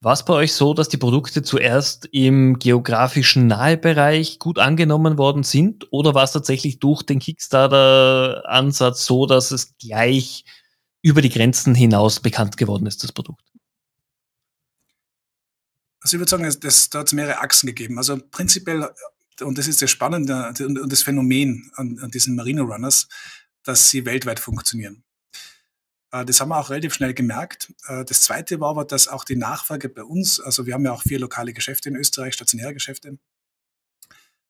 [0.00, 5.42] War es bei euch so, dass die Produkte zuerst im geografischen Nahebereich gut angenommen worden
[5.42, 5.88] sind?
[5.90, 10.44] Oder war es tatsächlich durch den Kickstarter-Ansatz so, dass es gleich
[11.02, 13.42] über die Grenzen hinaus bekannt geworden ist, das Produkt?
[16.00, 17.98] Also ich würde sagen, das, da hat es mehrere Achsen gegeben.
[17.98, 18.88] Also prinzipiell,
[19.40, 23.08] und das ist das Spannende und das Phänomen an, an diesen Marino Runners,
[23.64, 25.02] dass sie weltweit funktionieren.
[26.12, 27.72] Äh, das haben wir auch relativ schnell gemerkt.
[27.86, 30.92] Äh, das Zweite war aber, dass auch die Nachfrage bei uns, also wir haben ja
[30.92, 33.18] auch vier lokale Geschäfte in Österreich, stationäre Geschäfte,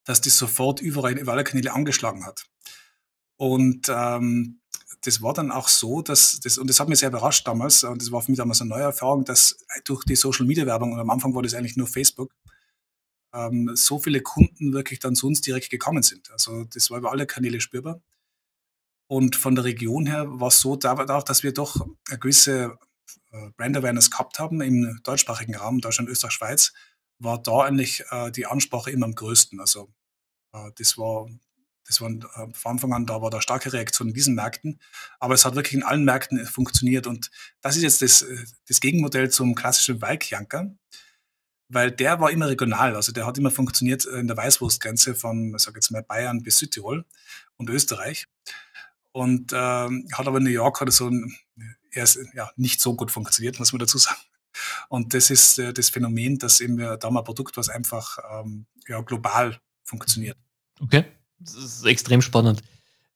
[0.04, 2.46] dass das sofort überall über alle Kanäle angeschlagen hat.
[3.36, 4.60] Und ähm,
[5.02, 8.02] das war dann auch so, dass das, und das hat mich sehr überrascht damals, und
[8.02, 10.98] das war für mich damals eine neue Erfahrung, dass durch die Social Media Werbung, und
[10.98, 12.34] am Anfang war das eigentlich nur Facebook,
[13.32, 16.30] ähm, so viele Kunden wirklich dann zu uns direkt gekommen sind.
[16.32, 18.00] Also das war über alle Kanäle spürbar.
[19.08, 22.78] Und von der Region her war es so, dass wir doch eine gewisse
[23.32, 26.72] äh, Brand Awareness gehabt haben im deutschsprachigen Raum, Deutschland, Österreich, Schweiz,
[27.18, 29.60] war da eigentlich äh, die Ansprache immer am größten.
[29.60, 29.90] Also
[30.52, 31.26] äh, das war,
[31.86, 34.78] das war äh, von Anfang an, da war da starke Reaktion in diesen Märkten.
[35.20, 37.06] Aber es hat wirklich in allen Märkten funktioniert.
[37.06, 37.30] Und
[37.62, 40.74] das ist jetzt das, äh, das Gegenmodell zum klassischen Walkjanker
[41.68, 42.96] weil der war immer regional.
[42.96, 46.58] Also der hat immer funktioniert in der Weißwurstgrenze von, ich sag jetzt mal, Bayern bis
[46.58, 47.04] Südtirol
[47.56, 48.26] und Österreich
[49.18, 51.36] und ähm, hat aber in New York oder so ein,
[51.90, 54.20] erst, ja, nicht so gut funktioniert, muss man dazu sagen.
[54.88, 58.18] Und das ist äh, das Phänomen, dass eben wir da mal ein Produkt, was einfach
[58.32, 60.36] ähm, ja, global funktioniert.
[60.80, 61.04] Okay,
[61.40, 62.62] das ist extrem spannend.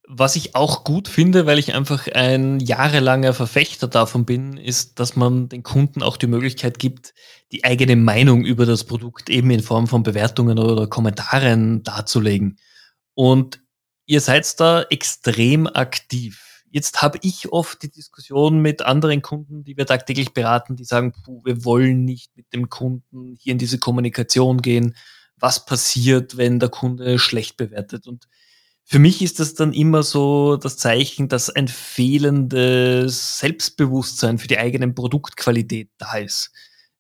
[0.09, 5.15] Was ich auch gut finde, weil ich einfach ein jahrelanger Verfechter davon bin, ist, dass
[5.15, 7.15] man den Kunden auch die Möglichkeit gibt,
[7.53, 12.59] die eigene Meinung über das Produkt eben in Form von Bewertungen oder Kommentaren darzulegen.
[13.15, 13.62] Und
[14.07, 16.65] ihr seid da extrem aktiv.
[16.71, 21.13] Jetzt habe ich oft die Diskussion mit anderen Kunden, die wir tagtäglich beraten, die sagen,
[21.13, 24.97] puh, wir wollen nicht mit dem Kunden hier in diese Kommunikation gehen.
[25.37, 28.07] Was passiert, wenn der Kunde schlecht bewertet?
[28.07, 28.27] Und
[28.85, 34.59] für mich ist das dann immer so das Zeichen, dass ein fehlendes Selbstbewusstsein für die
[34.59, 36.53] eigene Produktqualität da ist.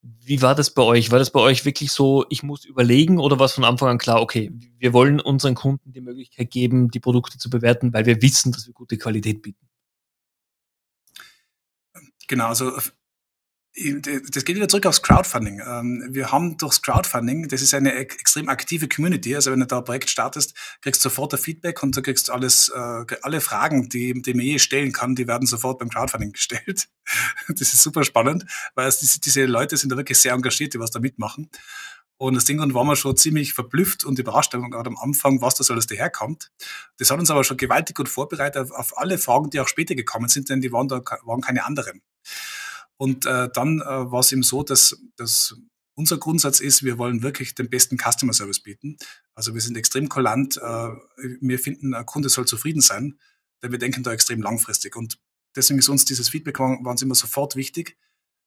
[0.03, 1.12] Wie war das bei euch?
[1.12, 3.99] War das bei euch wirklich so, ich muss überlegen oder war es von Anfang an
[3.99, 8.21] klar, okay, wir wollen unseren Kunden die Möglichkeit geben, die Produkte zu bewerten, weil wir
[8.21, 9.69] wissen, dass wir gute Qualität bieten?
[12.27, 12.73] Genau, also
[13.75, 15.63] das geht wieder zurück aufs Crowdfunding.
[15.67, 19.35] Ähm, wir haben durchs Crowdfunding, das ist eine extrem aktive Community.
[19.35, 22.29] Also wenn du da ein Projekt startest, kriegst du sofort ein Feedback und du kriegst
[22.29, 26.33] alles, äh, alle Fragen, die, die man je stellen kann, die werden sofort beim Crowdfunding
[26.33, 26.89] gestellt.
[27.49, 30.91] Das ist super spannend, weil es, diese, Leute sind da wirklich sehr engagiert, die was
[30.91, 31.51] da mitmachen.
[32.17, 35.57] Und aus dem Grund waren wir schon ziemlich verblüfft und überrascht, gerade am Anfang, was
[35.57, 36.53] das alles daherkommt.
[36.99, 40.29] Das hat uns aber schon gewaltig gut vorbereitet auf alle Fragen, die auch später gekommen
[40.29, 42.01] sind, denn die waren da waren keine anderen.
[43.03, 45.57] Und äh, dann äh, war es eben so, dass, dass
[45.97, 48.97] unser Grundsatz ist, wir wollen wirklich den besten Customer Service bieten.
[49.35, 50.57] Also wir sind extrem kulant.
[50.59, 50.91] Äh,
[51.41, 53.19] wir finden, ein Kunde soll zufrieden sein,
[53.61, 54.95] denn wir denken da extrem langfristig.
[54.95, 55.19] Und
[55.57, 57.99] deswegen ist uns dieses Feedback war, war uns immer sofort wichtig,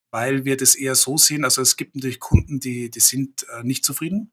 [0.10, 1.44] weil wir das eher so sehen.
[1.44, 4.32] Also es gibt natürlich Kunden, die, die sind äh, nicht zufrieden.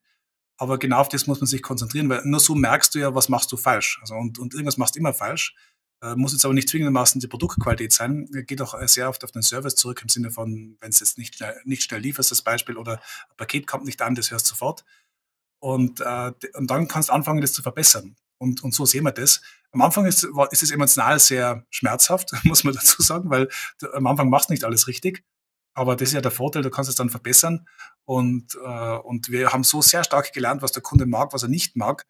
[0.56, 3.28] Aber genau auf das muss man sich konzentrieren, weil nur so merkst du ja, was
[3.28, 3.98] machst du falsch.
[4.00, 5.56] Also und, und irgendwas machst du immer falsch.
[6.02, 8.28] Äh, muss jetzt aber nicht zwingendermaßen die Produktqualität sein.
[8.46, 11.42] Geht auch sehr oft auf den Service zurück im Sinne von, wenn es jetzt nicht,
[11.64, 14.84] nicht schnell lieferst, das Beispiel, oder ein Paket kommt nicht an, das hörst du sofort.
[15.60, 18.16] Und, äh, und dann kannst du anfangen, das zu verbessern.
[18.38, 19.40] Und, und so sehen wir das.
[19.70, 24.08] Am Anfang ist, ist es emotional sehr schmerzhaft, muss man dazu sagen, weil du, am
[24.08, 25.22] Anfang machst du nicht alles richtig.
[25.74, 27.68] Aber das ist ja der Vorteil, du kannst es dann verbessern.
[28.04, 31.48] Und, äh, und wir haben so sehr stark gelernt, was der Kunde mag, was er
[31.48, 32.06] nicht mag,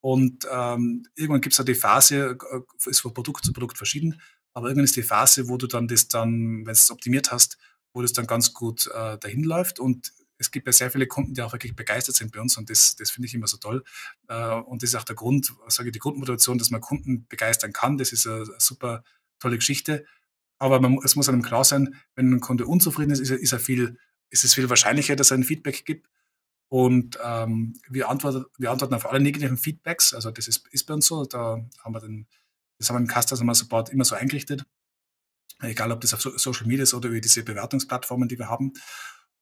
[0.00, 4.20] und ähm, irgendwann gibt es ja die Phase, äh, ist von Produkt zu Produkt verschieden,
[4.52, 7.58] aber irgendwann ist die Phase, wo du dann das dann, wenn du es optimiert hast,
[7.92, 9.80] wo das dann ganz gut äh, dahin läuft.
[9.80, 12.70] Und es gibt ja sehr viele Kunden, die auch wirklich begeistert sind bei uns und
[12.70, 13.82] das, das finde ich immer so toll.
[14.28, 17.72] Äh, und das ist auch der Grund, sage ich, die Grundmotivation, dass man Kunden begeistern
[17.72, 17.98] kann.
[17.98, 19.02] Das ist eine, super
[19.38, 20.04] tolle Geschichte.
[20.58, 23.60] Aber man, es muss einem klar sein, wenn ein Kunde unzufrieden ist, ist, ist, er
[23.60, 23.98] viel,
[24.30, 26.08] ist es viel wahrscheinlicher, dass er ein Feedback gibt,
[26.68, 30.12] und ähm, wir, antworten, wir antworten auf alle negativen Feedbacks.
[30.14, 31.24] Also das ist, ist bei uns so.
[31.24, 32.26] Da haben wir den,
[32.78, 34.64] das haben wir im Customer Support immer so eingerichtet.
[35.60, 38.72] Egal, ob das auf Social Media ist oder über diese Bewertungsplattformen, die wir haben.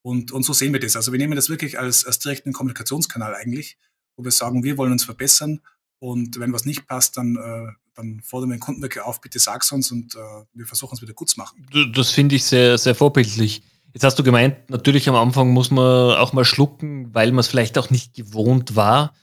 [0.02, 0.96] Und, und so sehen wir das.
[0.96, 3.78] Also wir nehmen das wirklich als, als direkten Kommunikationskanal eigentlich,
[4.16, 5.60] wo wir sagen, wir wollen uns verbessern.
[5.98, 9.38] Und wenn was nicht passt, dann, äh, dann fordern wir den Kunden wirklich auf, bitte
[9.38, 11.66] sag's uns und äh, wir versuchen es wieder gut zu machen.
[11.94, 13.62] Das finde ich sehr, sehr vorbildlich.
[13.94, 17.46] Jetzt hast du gemeint, natürlich am Anfang muss man auch mal schlucken, weil man es
[17.46, 19.14] vielleicht auch nicht gewohnt war.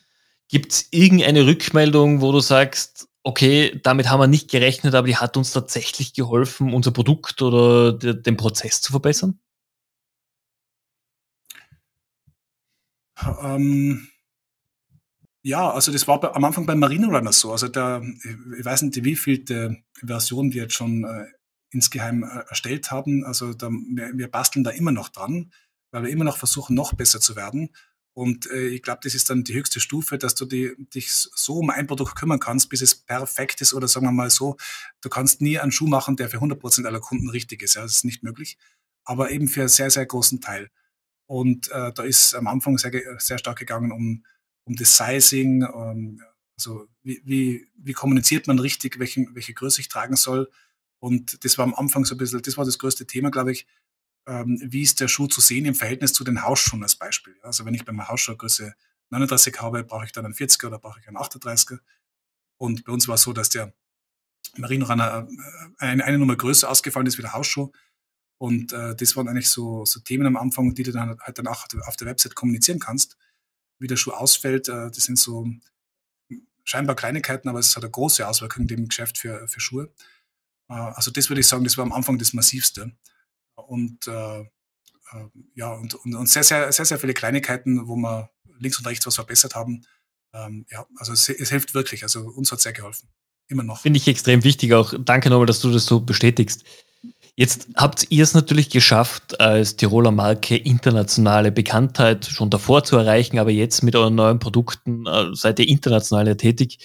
[0.48, 5.18] Gibt es irgendeine Rückmeldung, wo du sagst, okay, damit haben wir nicht gerechnet, aber die
[5.18, 9.42] hat uns tatsächlich geholfen, unser Produkt oder den Prozess zu verbessern?
[13.42, 14.08] Ähm,
[15.44, 17.52] ja, also das war bei, am Anfang bei Marine Runner so.
[17.52, 18.02] Also da,
[18.58, 19.44] ich weiß nicht, wie viel
[20.02, 21.26] Version wir jetzt schon äh,
[21.72, 23.26] insgeheim äh, erstellt haben.
[23.26, 25.52] Also da, wir, wir, basteln da immer noch dran,
[25.92, 27.70] weil wir immer noch versuchen, noch besser zu werden.
[28.14, 31.60] Und äh, ich glaube, das ist dann die höchste Stufe, dass du die, dich so
[31.60, 33.74] um ein Produkt kümmern kannst, bis es perfekt ist.
[33.74, 34.58] Oder sagen wir mal so,
[35.02, 37.76] du kannst nie einen Schuh machen, der für 100% aller Kunden richtig ist.
[37.76, 38.58] Ja, das ist nicht möglich.
[39.06, 40.70] Aber eben für einen sehr, sehr großen Teil.
[41.26, 44.26] Und äh, da ist am Anfang sehr, sehr stark gegangen um,
[44.66, 46.22] um das Sizing, um,
[46.58, 50.52] also wie, wie, wie kommuniziert man richtig, welchen, welche Größe ich tragen soll.
[51.02, 53.66] Und das war am Anfang so ein bisschen, das war das größte Thema, glaube ich.
[54.28, 57.36] Ähm, wie ist der Schuh zu sehen im Verhältnis zu den Hausschuhen als Beispiel?
[57.42, 58.76] Also wenn ich bei meiner Hausschuh Größe
[59.10, 61.80] 39 habe, brauche ich dann einen 40er oder brauche ich einen 38er?
[62.58, 63.74] Und bei uns war es so, dass der
[64.58, 67.72] Marinrunner äh, eine, eine Nummer größer ausgefallen ist wie der Hausschuh.
[68.38, 71.48] Und äh, das waren eigentlich so, so Themen am Anfang, die du dann halt dann
[71.48, 73.18] auch auf der Website kommunizieren kannst.
[73.80, 75.48] Wie der Schuh ausfällt, äh, das sind so
[76.64, 79.92] scheinbar Kleinigkeiten, aber es hat eine große Auswirkung im Geschäft für, für Schuhe.
[80.72, 82.92] Äh, also das würde ich sagen, das war am Anfang das Massivste.
[83.56, 84.46] Und äh, äh,
[85.56, 89.06] ja, und, und, und, sehr, sehr, sehr, sehr viele Kleinigkeiten, wo wir links und rechts
[89.06, 89.86] was verbessert haben.
[90.34, 92.04] Ähm, ja, also es, es, hilft wirklich.
[92.04, 93.10] Also uns hat sehr geholfen.
[93.48, 93.82] Immer noch.
[93.82, 94.94] Finde ich extrem wichtig auch.
[94.98, 96.64] Danke nochmal, dass du das so bestätigst.
[97.36, 103.40] Jetzt habt ihr es natürlich geschafft, als Tiroler Marke internationale Bekanntheit schon davor zu erreichen,
[103.40, 106.80] aber jetzt mit euren neuen Produkten äh, seid ihr international tätig.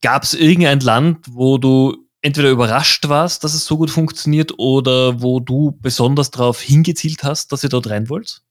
[0.00, 5.20] Gab es irgendein Land, wo du entweder überrascht warst, dass es so gut funktioniert oder
[5.20, 8.42] wo du besonders darauf hingezielt hast, dass ihr dort rein wollt?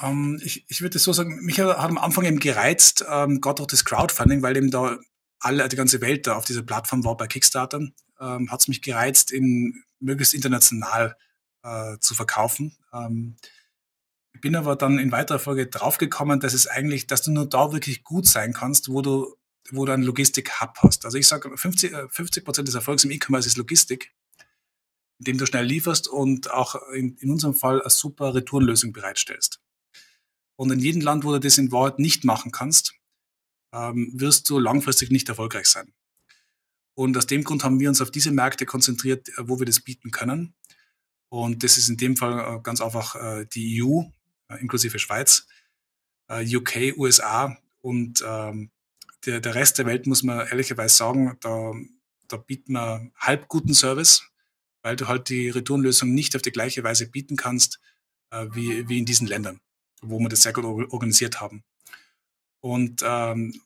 [0.00, 3.68] Ähm, ich, ich würde so sagen, mich hat am Anfang eben gereizt, ähm, gerade durch
[3.68, 4.98] das Crowdfunding, weil eben da
[5.38, 7.80] alle, die ganze Welt da auf dieser Plattform war bei Kickstarter,
[8.20, 11.16] ähm, hat es mich gereizt, in möglichst international
[11.62, 12.76] äh, zu verkaufen.
[12.92, 13.36] Ähm,
[14.32, 17.72] ich bin aber dann in weiterer Folge draufgekommen, dass es eigentlich, dass du nur da
[17.72, 19.36] wirklich gut sein kannst, wo du
[19.70, 21.04] wo du einen Logistik-Hub hast.
[21.04, 24.12] Also ich sage, 50, 50 Prozent des Erfolgs im E-Commerce ist Logistik,
[25.18, 29.60] indem du schnell lieferst und auch in, in unserem Fall eine super Retourenlösung bereitstellst.
[30.56, 32.94] Und in jedem Land, wo du das in Wahrheit nicht machen kannst,
[33.72, 35.92] ähm, wirst du langfristig nicht erfolgreich sein.
[36.94, 39.80] Und aus dem Grund haben wir uns auf diese Märkte konzentriert, äh, wo wir das
[39.80, 40.54] bieten können.
[41.28, 44.02] Und das ist in dem Fall äh, ganz einfach äh, die EU,
[44.58, 45.46] inklusive Schweiz,
[46.28, 48.70] UK, USA und ähm,
[49.26, 51.72] der, der Rest der Welt, muss man ehrlicherweise sagen, da,
[52.28, 54.22] da bieten wir halb guten Service,
[54.82, 57.80] weil du halt die Retourenlösung nicht auf die gleiche Weise bieten kannst
[58.30, 59.60] äh, wie, wie in diesen Ländern,
[60.00, 61.64] wo wir das sehr gut organisiert haben.
[62.60, 63.60] Und ähm,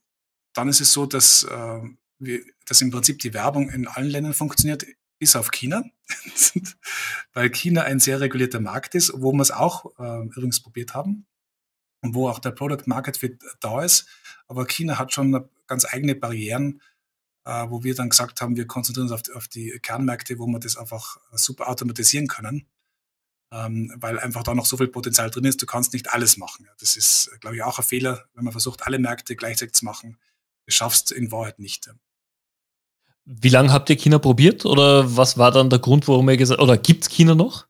[0.53, 1.81] dann ist es so, dass, äh,
[2.19, 4.87] wir, dass im Prinzip die Werbung in allen Ländern funktioniert,
[5.19, 5.85] bis auf China,
[7.33, 11.27] weil China ein sehr regulierter Markt ist, wo wir es auch äh, übrigens probiert haben
[12.05, 14.07] und wo auch der Product Market Fit da ist.
[14.47, 16.83] Aber China hat schon ganz eigene Barrieren,
[17.47, 20.61] äh, wo wir dann gesagt haben, wir konzentrieren uns auf, auf, die Kernmärkte, wo wir
[20.61, 22.67] das einfach super automatisieren können,
[23.51, 25.63] ähm, weil einfach da noch so viel Potenzial drin ist.
[25.63, 26.69] Du kannst nicht alles machen.
[26.79, 30.19] Das ist, glaube ich, auch ein Fehler, wenn man versucht, alle Märkte gleichzeitig zu machen.
[30.67, 31.91] Das schaffst in Wahrheit nicht.
[33.25, 36.61] Wie lange habt ihr China probiert oder was war dann der Grund, warum ihr gesagt
[36.61, 37.67] oder gibt es China noch?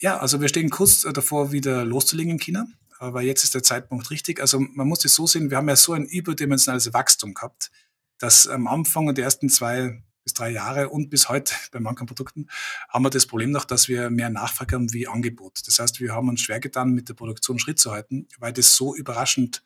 [0.00, 2.66] Ja, also wir stehen kurz davor, wieder loszulegen in China
[3.00, 4.40] aber jetzt ist der Zeitpunkt richtig.
[4.40, 7.70] Also man muss es so sehen, wir haben ja so ein überdimensionales Wachstum gehabt,
[8.18, 12.48] dass am Anfang die ersten zwei bis drei Jahre und bis heute bei manchen Produkten
[12.90, 15.66] haben wir das Problem noch, dass wir mehr Nachfrage haben wie Angebot.
[15.66, 18.76] Das heißt, wir haben uns schwer getan, mit der Produktion Schritt zu halten, weil das
[18.76, 19.64] so überraschend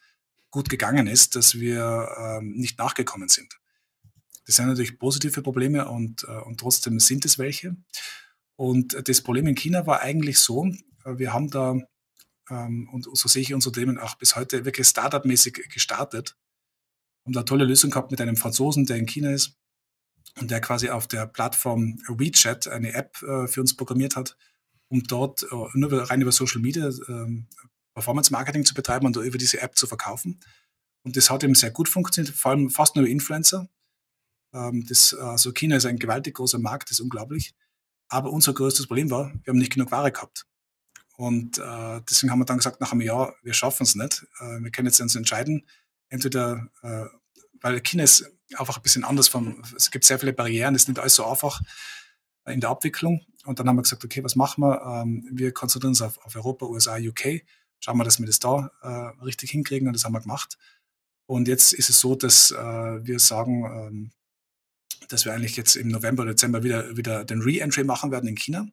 [0.50, 3.58] gut gegangen ist, dass wir ähm, nicht nachgekommen sind.
[4.46, 7.74] Das sind natürlich positive Probleme und, äh, und trotzdem sind es welche.
[8.54, 10.66] Und das Problem in China war eigentlich so,
[11.04, 11.76] äh, wir haben da
[12.50, 16.36] ähm, und so sehe ich unser Unternehmen auch bis heute wirklich Startup-mäßig gestartet.
[17.24, 19.56] Haben da eine tolle Lösung gehabt mit einem Franzosen, der in China ist
[20.40, 24.36] und der quasi auf der Plattform WeChat eine App äh, für uns programmiert hat,
[24.88, 27.42] um dort äh, nur rein über Social Media äh,
[27.94, 30.40] Performance Marketing zu betreiben und über diese App zu verkaufen.
[31.04, 33.68] Und das hat eben sehr gut funktioniert, vor allem fast nur über Influencer.
[34.52, 37.54] Ähm, das, also China ist ein gewaltig großer Markt, das ist unglaublich.
[38.08, 40.46] Aber unser größtes Problem war, wir haben nicht genug Ware gehabt.
[41.16, 44.26] Und äh, deswegen haben wir dann gesagt, nach einem Jahr, wir schaffen es nicht.
[44.40, 45.66] Äh, wir können jetzt uns entscheiden,
[46.08, 47.04] entweder, äh,
[47.60, 50.88] weil China ist einfach ein bisschen anders vom, es gibt sehr viele Barrieren, es ist
[50.88, 51.60] nicht alles so einfach
[52.46, 53.24] in der Abwicklung.
[53.44, 54.82] Und dann haben wir gesagt, okay, was machen wir?
[54.82, 57.42] Ähm, wir konzentrieren uns auf, auf, Europa, USA, UK.
[57.78, 60.58] Schauen wir, dass wir das da äh, richtig hinkriegen und das haben wir gemacht.
[61.26, 64.10] Und jetzt ist es so, dass äh, wir sagen, ähm,
[65.08, 68.66] dass wir eigentlich jetzt im November, Dezember wieder, wieder den Re-Entry machen werden in China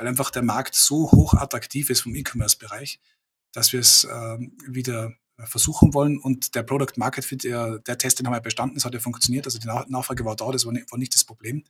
[0.00, 3.00] weil einfach der Markt so hoch attraktiv ist vom E-Commerce-Bereich,
[3.52, 5.12] dass wir es äh, wieder
[5.44, 6.18] versuchen wollen.
[6.18, 9.00] Und der Product Market Fit, der, der Test, den haben wir bestanden, das hat ja
[9.00, 9.44] funktioniert.
[9.44, 11.64] Also die Nachfrage war da, das war nicht, war nicht das Problem.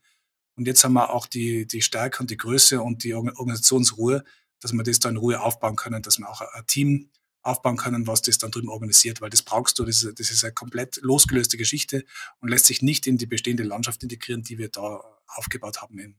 [0.55, 4.23] Und jetzt haben wir auch die, die Stärke und die Größe und die Organisationsruhe,
[4.61, 7.09] dass wir das da in Ruhe aufbauen können, dass wir auch ein Team
[7.41, 10.45] aufbauen können, was das dann drüben organisiert, weil das brauchst du, das ist, das ist
[10.45, 12.05] eine komplett losgelöste Geschichte
[12.39, 16.15] und lässt sich nicht in die bestehende Landschaft integrieren, die wir da aufgebaut haben, in,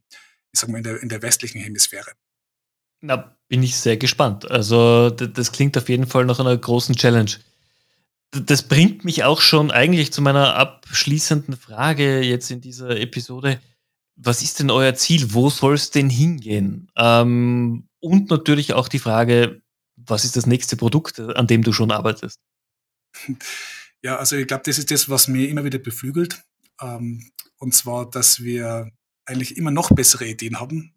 [0.53, 2.13] ich sag mal, in der, in der westlichen Hemisphäre.
[3.01, 4.51] Na, bin ich sehr gespannt.
[4.51, 7.33] Also, das klingt auf jeden Fall nach einer großen Challenge.
[8.31, 13.61] Das bringt mich auch schon eigentlich zu meiner abschließenden Frage jetzt in dieser Episode.
[14.17, 15.35] Was ist denn euer Ziel?
[15.35, 16.91] Wo soll es denn hingehen?
[16.97, 19.61] Ähm, und natürlich auch die Frage,
[19.97, 22.39] was ist das nächste Produkt, an dem du schon arbeitest?
[24.03, 26.43] Ja, also ich glaube, das ist das, was mir immer wieder beflügelt.
[26.81, 28.91] Ähm, und zwar, dass wir
[29.27, 30.95] eigentlich immer noch bessere Ideen haben.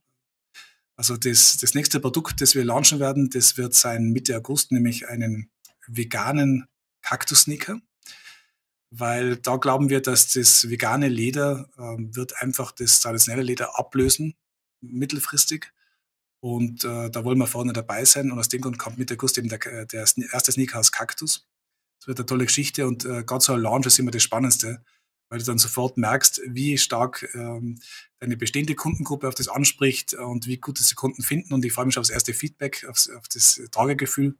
[0.95, 5.07] Also das, das nächste Produkt, das wir launchen werden, das wird sein Mitte August, nämlich
[5.07, 5.49] einen
[5.88, 6.67] veganen
[7.01, 7.79] Kaktus-Sneaker.
[8.91, 14.35] Weil da glauben wir, dass das vegane Leder äh, wird einfach das traditionelle Leder ablösen,
[14.79, 15.73] mittelfristig.
[16.39, 18.31] Und äh, da wollen wir vorne dabei sein.
[18.31, 21.47] Und aus dem Grund kommt Mitte August eben der, der erste Sneaker aus Kaktus.
[21.99, 24.83] Das wird eine tolle Geschichte und äh, gerade so ein Launch ist immer das Spannendste,
[25.29, 27.79] weil du dann sofort merkst, wie stark ähm,
[28.19, 31.53] deine bestehende Kundengruppe auf das anspricht und wie gut das die Kunden finden.
[31.53, 34.38] Und ich freue mich auf das erste Feedback, aufs, auf das Tragegefühl.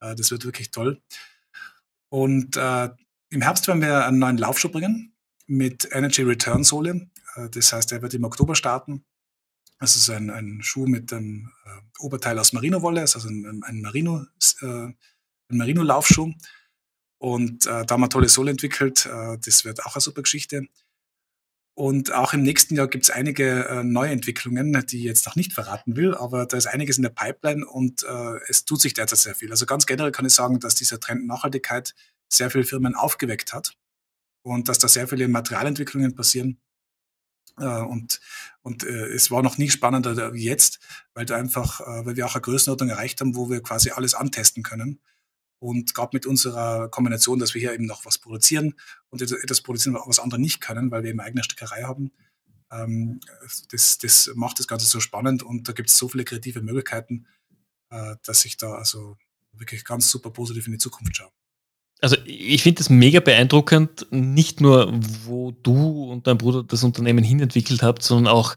[0.00, 1.00] Äh, das wird wirklich toll.
[2.08, 2.90] Und äh,
[3.30, 5.12] im Herbst werden wir einen neuen Laufschuh bringen
[5.46, 7.10] mit Energy Return Sohle.
[7.34, 9.04] Äh, das heißt, er wird im Oktober starten.
[9.80, 14.24] Es ist ein, ein Schuh mit einem äh, Oberteil aus Merino-Wolle, also ein, ein Merino,
[14.62, 14.88] äh,
[15.48, 16.32] Merino-Laufschuh.
[17.24, 19.06] Und äh, da haben wir tolle Sohle entwickelt.
[19.06, 20.66] Äh, das wird auch eine super Geschichte.
[21.72, 25.54] Und auch im nächsten Jahr gibt es einige äh, Neuentwicklungen, die ich jetzt noch nicht
[25.54, 29.18] verraten will, aber da ist einiges in der Pipeline und äh, es tut sich derzeit
[29.18, 29.50] sehr viel.
[29.50, 31.94] Also ganz generell kann ich sagen, dass dieser Trend Nachhaltigkeit
[32.28, 33.72] sehr viele Firmen aufgeweckt hat
[34.42, 36.60] und dass da sehr viele Materialentwicklungen passieren,
[37.58, 38.20] äh, und
[38.60, 40.78] und äh, es war noch nie spannender wie jetzt,
[41.14, 44.62] weil du einfach, weil wir auch eine Größenordnung erreicht haben, wo wir quasi alles antesten
[44.62, 45.00] können.
[45.58, 48.74] Und gerade mit unserer Kombination, dass wir hier eben noch was produzieren
[49.08, 52.12] und etwas produzieren, was andere nicht können, weil wir eben eigene Stickerei haben,
[52.70, 53.20] ähm,
[53.70, 57.26] das, das macht das Ganze so spannend und da gibt es so viele kreative Möglichkeiten,
[57.90, 59.16] äh, dass ich da also
[59.52, 61.30] wirklich ganz super positiv in die Zukunft schaue.
[62.00, 64.92] Also ich finde es mega beeindruckend, nicht nur,
[65.24, 68.56] wo du und dein Bruder das Unternehmen hinentwickelt habt, sondern auch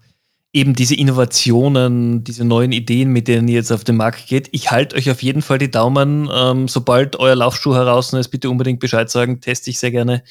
[0.58, 4.50] eben diese Innovationen, diese neuen Ideen, mit denen ihr jetzt auf den Markt geht.
[4.52, 6.30] Ich halte euch auf jeden Fall die Daumen.
[6.34, 10.24] Ähm, sobald euer Laufschuh heraus ist, bitte unbedingt Bescheid sagen, teste ich sehr gerne,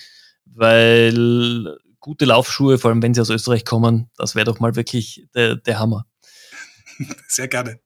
[0.45, 5.27] weil gute Laufschuhe, vor allem wenn sie aus Österreich kommen, das wäre doch mal wirklich
[5.35, 6.07] der, der Hammer.
[7.29, 7.81] Sehr gerne.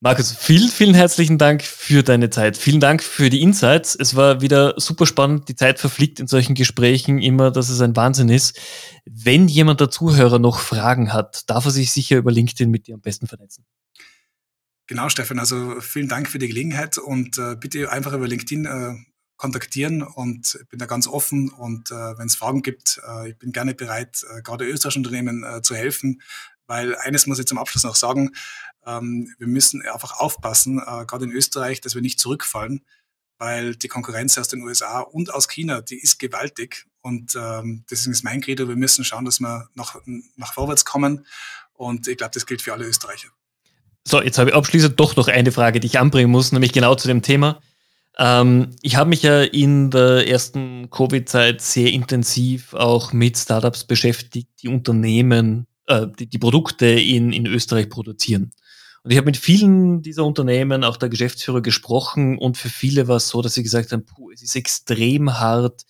[0.00, 2.56] Markus, vielen, vielen herzlichen Dank für deine Zeit.
[2.56, 3.96] Vielen Dank für die Insights.
[3.96, 5.48] Es war wieder super spannend.
[5.48, 8.58] Die Zeit verfliegt in solchen Gesprächen immer, dass es ein Wahnsinn ist.
[9.04, 12.94] Wenn jemand der Zuhörer noch Fragen hat, darf er sich sicher über LinkedIn mit dir
[12.94, 13.64] am besten vernetzen.
[14.86, 15.38] Genau, Stefan.
[15.38, 18.94] Also vielen Dank für die Gelegenheit und äh, bitte einfach über LinkedIn äh,
[19.36, 23.38] kontaktieren und ich bin da ganz offen und äh, wenn es Fragen gibt, äh, ich
[23.38, 26.22] bin gerne bereit, äh, gerade österreichischen Unternehmen äh, zu helfen,
[26.66, 28.32] weil eines muss ich zum Abschluss noch sagen,
[28.86, 32.84] ähm, wir müssen einfach aufpassen, äh, gerade in Österreich, dass wir nicht zurückfallen,
[33.38, 36.86] weil die Konkurrenz aus den USA und aus China, die ist gewaltig.
[37.02, 39.96] Und ähm, deswegen ist mein Credo, wir müssen schauen, dass wir nach,
[40.36, 41.26] nach vorwärts kommen.
[41.74, 43.28] Und ich glaube, das gilt für alle Österreicher.
[44.04, 46.94] So, jetzt habe ich abschließend doch noch eine Frage, die ich anbringen muss, nämlich genau
[46.94, 47.60] zu dem Thema.
[48.18, 54.48] Ähm, ich habe mich ja in der ersten Covid-Zeit sehr intensiv auch mit Startups beschäftigt,
[54.62, 58.52] die Unternehmen äh, die, die Produkte in, in Österreich produzieren.
[59.02, 63.16] Und ich habe mit vielen dieser Unternehmen, auch der Geschäftsführer, gesprochen und für viele war
[63.16, 65.82] es so, dass sie gesagt haben, puh, es ist extrem hart,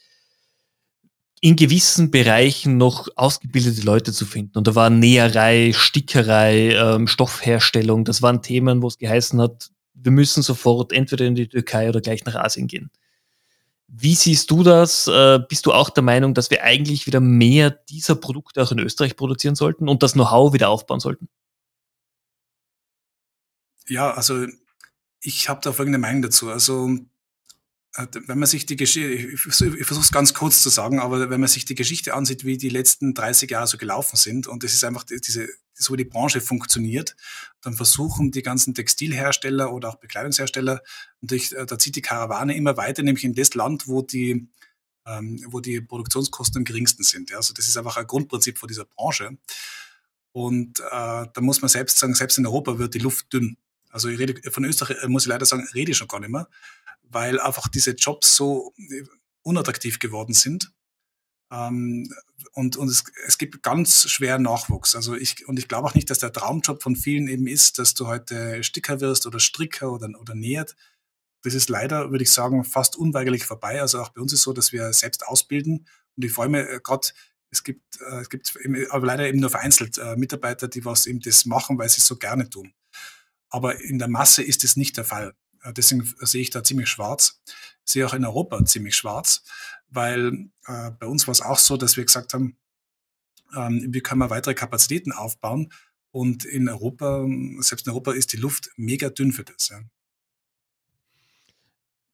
[1.40, 4.58] in gewissen Bereichen noch ausgebildete Leute zu finden.
[4.58, 10.12] Und da war Näherei, Stickerei, ähm, Stoffherstellung, das waren Themen, wo es geheißen hat, wir
[10.12, 12.90] müssen sofort entweder in die Türkei oder gleich nach Asien gehen.
[13.88, 15.06] Wie siehst du das?
[15.06, 18.80] Äh, bist du auch der Meinung, dass wir eigentlich wieder mehr dieser Produkte auch in
[18.80, 21.28] Österreich produzieren sollten und das Know-how wieder aufbauen sollten?
[23.88, 24.46] Ja, also
[25.20, 26.50] ich habe da folgende Meinung dazu.
[26.50, 26.98] Also
[28.26, 31.48] wenn man sich die Geschichte, ich versuche es ganz kurz zu sagen, aber wenn man
[31.48, 34.84] sich die Geschichte ansieht, wie die letzten 30 Jahre so gelaufen sind, und es ist
[34.84, 37.16] einfach diese, so wie die Branche funktioniert,
[37.62, 40.82] dann versuchen die ganzen Textilhersteller oder auch Bekleidungshersteller,
[41.20, 44.48] natürlich, äh, da zieht die Karawane immer weiter, nämlich in das Land, wo die,
[45.06, 47.32] ähm, wo die Produktionskosten am geringsten sind.
[47.32, 49.38] Also das ist einfach ein Grundprinzip von dieser Branche.
[50.32, 53.56] Und äh, da muss man selbst sagen, selbst in Europa wird die Luft dünn.
[53.88, 56.48] Also ich rede, von Österreich muss ich leider sagen, rede ich schon gar nicht mehr,
[57.10, 58.74] weil einfach diese Jobs so
[59.42, 60.72] unattraktiv geworden sind.
[61.52, 62.12] Ähm,
[62.52, 64.96] und und es, es gibt ganz schwer Nachwuchs.
[64.96, 67.94] Also ich, und ich glaube auch nicht, dass der Traumjob von vielen eben ist, dass
[67.94, 70.74] du heute Sticker wirst oder Stricker oder, oder nähert.
[71.42, 73.80] Das ist leider, würde ich sagen, fast unweigerlich vorbei.
[73.80, 75.86] Also auch bei uns ist es so, dass wir selbst ausbilden.
[76.16, 77.08] Und ich freue mich äh, gerade,
[77.50, 81.06] es gibt, äh, es gibt eben, aber leider eben nur vereinzelt äh, Mitarbeiter, die was
[81.06, 82.72] eben das machen, weil sie es so gerne tun.
[83.48, 85.34] Aber in der Masse ist es nicht der Fall.
[85.66, 87.40] Äh, deswegen sehe ich da ziemlich schwarz.
[87.84, 89.42] Sehe auch in Europa ziemlich schwarz,
[89.88, 92.56] weil äh, bei uns war es auch so, dass wir gesagt haben,
[93.54, 95.72] ähm, wie können wir weitere Kapazitäten aufbauen?
[96.10, 97.26] Und in Europa,
[97.60, 99.68] selbst in Europa ist die Luft mega dünn für das.
[99.68, 99.80] Ja.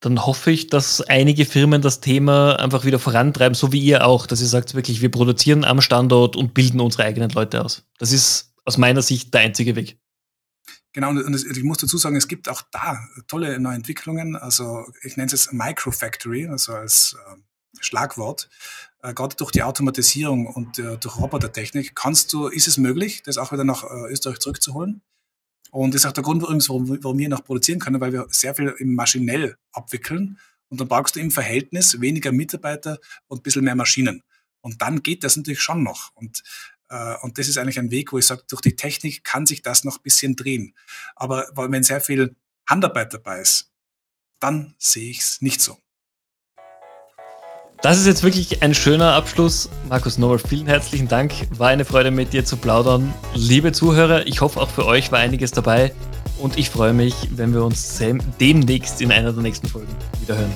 [0.01, 4.27] Dann hoffe ich, dass einige Firmen das Thema einfach wieder vorantreiben, so wie ihr auch,
[4.27, 7.85] dass ihr sagt wirklich, wir produzieren am Standort und bilden unsere eigenen Leute aus.
[7.99, 10.02] Das ist aus meiner Sicht der einzige Weg.
[10.93, 14.37] Genau, und ich muss dazu sagen, es gibt auch da tolle neue Entwicklungen.
[14.37, 17.37] Also ich nenne es Microfactory, also als äh,
[17.81, 18.51] Schlagwort.
[19.03, 23.39] Äh, gerade durch die Automatisierung und äh, durch Robotertechnik kannst du, ist es möglich, das
[23.39, 25.01] auch wieder nach äh, Österreich zurückzuholen.
[25.71, 28.55] Und das ist auch der Grund, warum, warum wir noch produzieren können, weil wir sehr
[28.55, 30.39] viel maschinell abwickeln.
[30.69, 34.23] Und dann brauchst du im Verhältnis weniger Mitarbeiter und ein bisschen mehr Maschinen.
[34.61, 36.15] Und dann geht das natürlich schon noch.
[36.15, 36.43] Und
[37.23, 39.85] und das ist eigentlich ein Weg, wo ich sage, durch die Technik kann sich das
[39.85, 40.75] noch ein bisschen drehen.
[41.17, 42.37] Aber wenn sehr viel
[42.69, 43.71] Handarbeit dabei ist,
[44.41, 45.79] dann sehe ich es nicht so.
[47.81, 49.69] Das ist jetzt wirklich ein schöner Abschluss.
[49.89, 51.33] Markus Noel, vielen herzlichen Dank.
[51.59, 53.13] War eine Freude, mit dir zu plaudern.
[53.35, 55.93] Liebe Zuhörer, ich hoffe auch für euch war einiges dabei.
[56.39, 58.01] Und ich freue mich, wenn wir uns
[58.41, 60.53] demnächst in einer der nächsten Folgen wiederhören.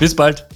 [0.00, 0.48] Bis bald.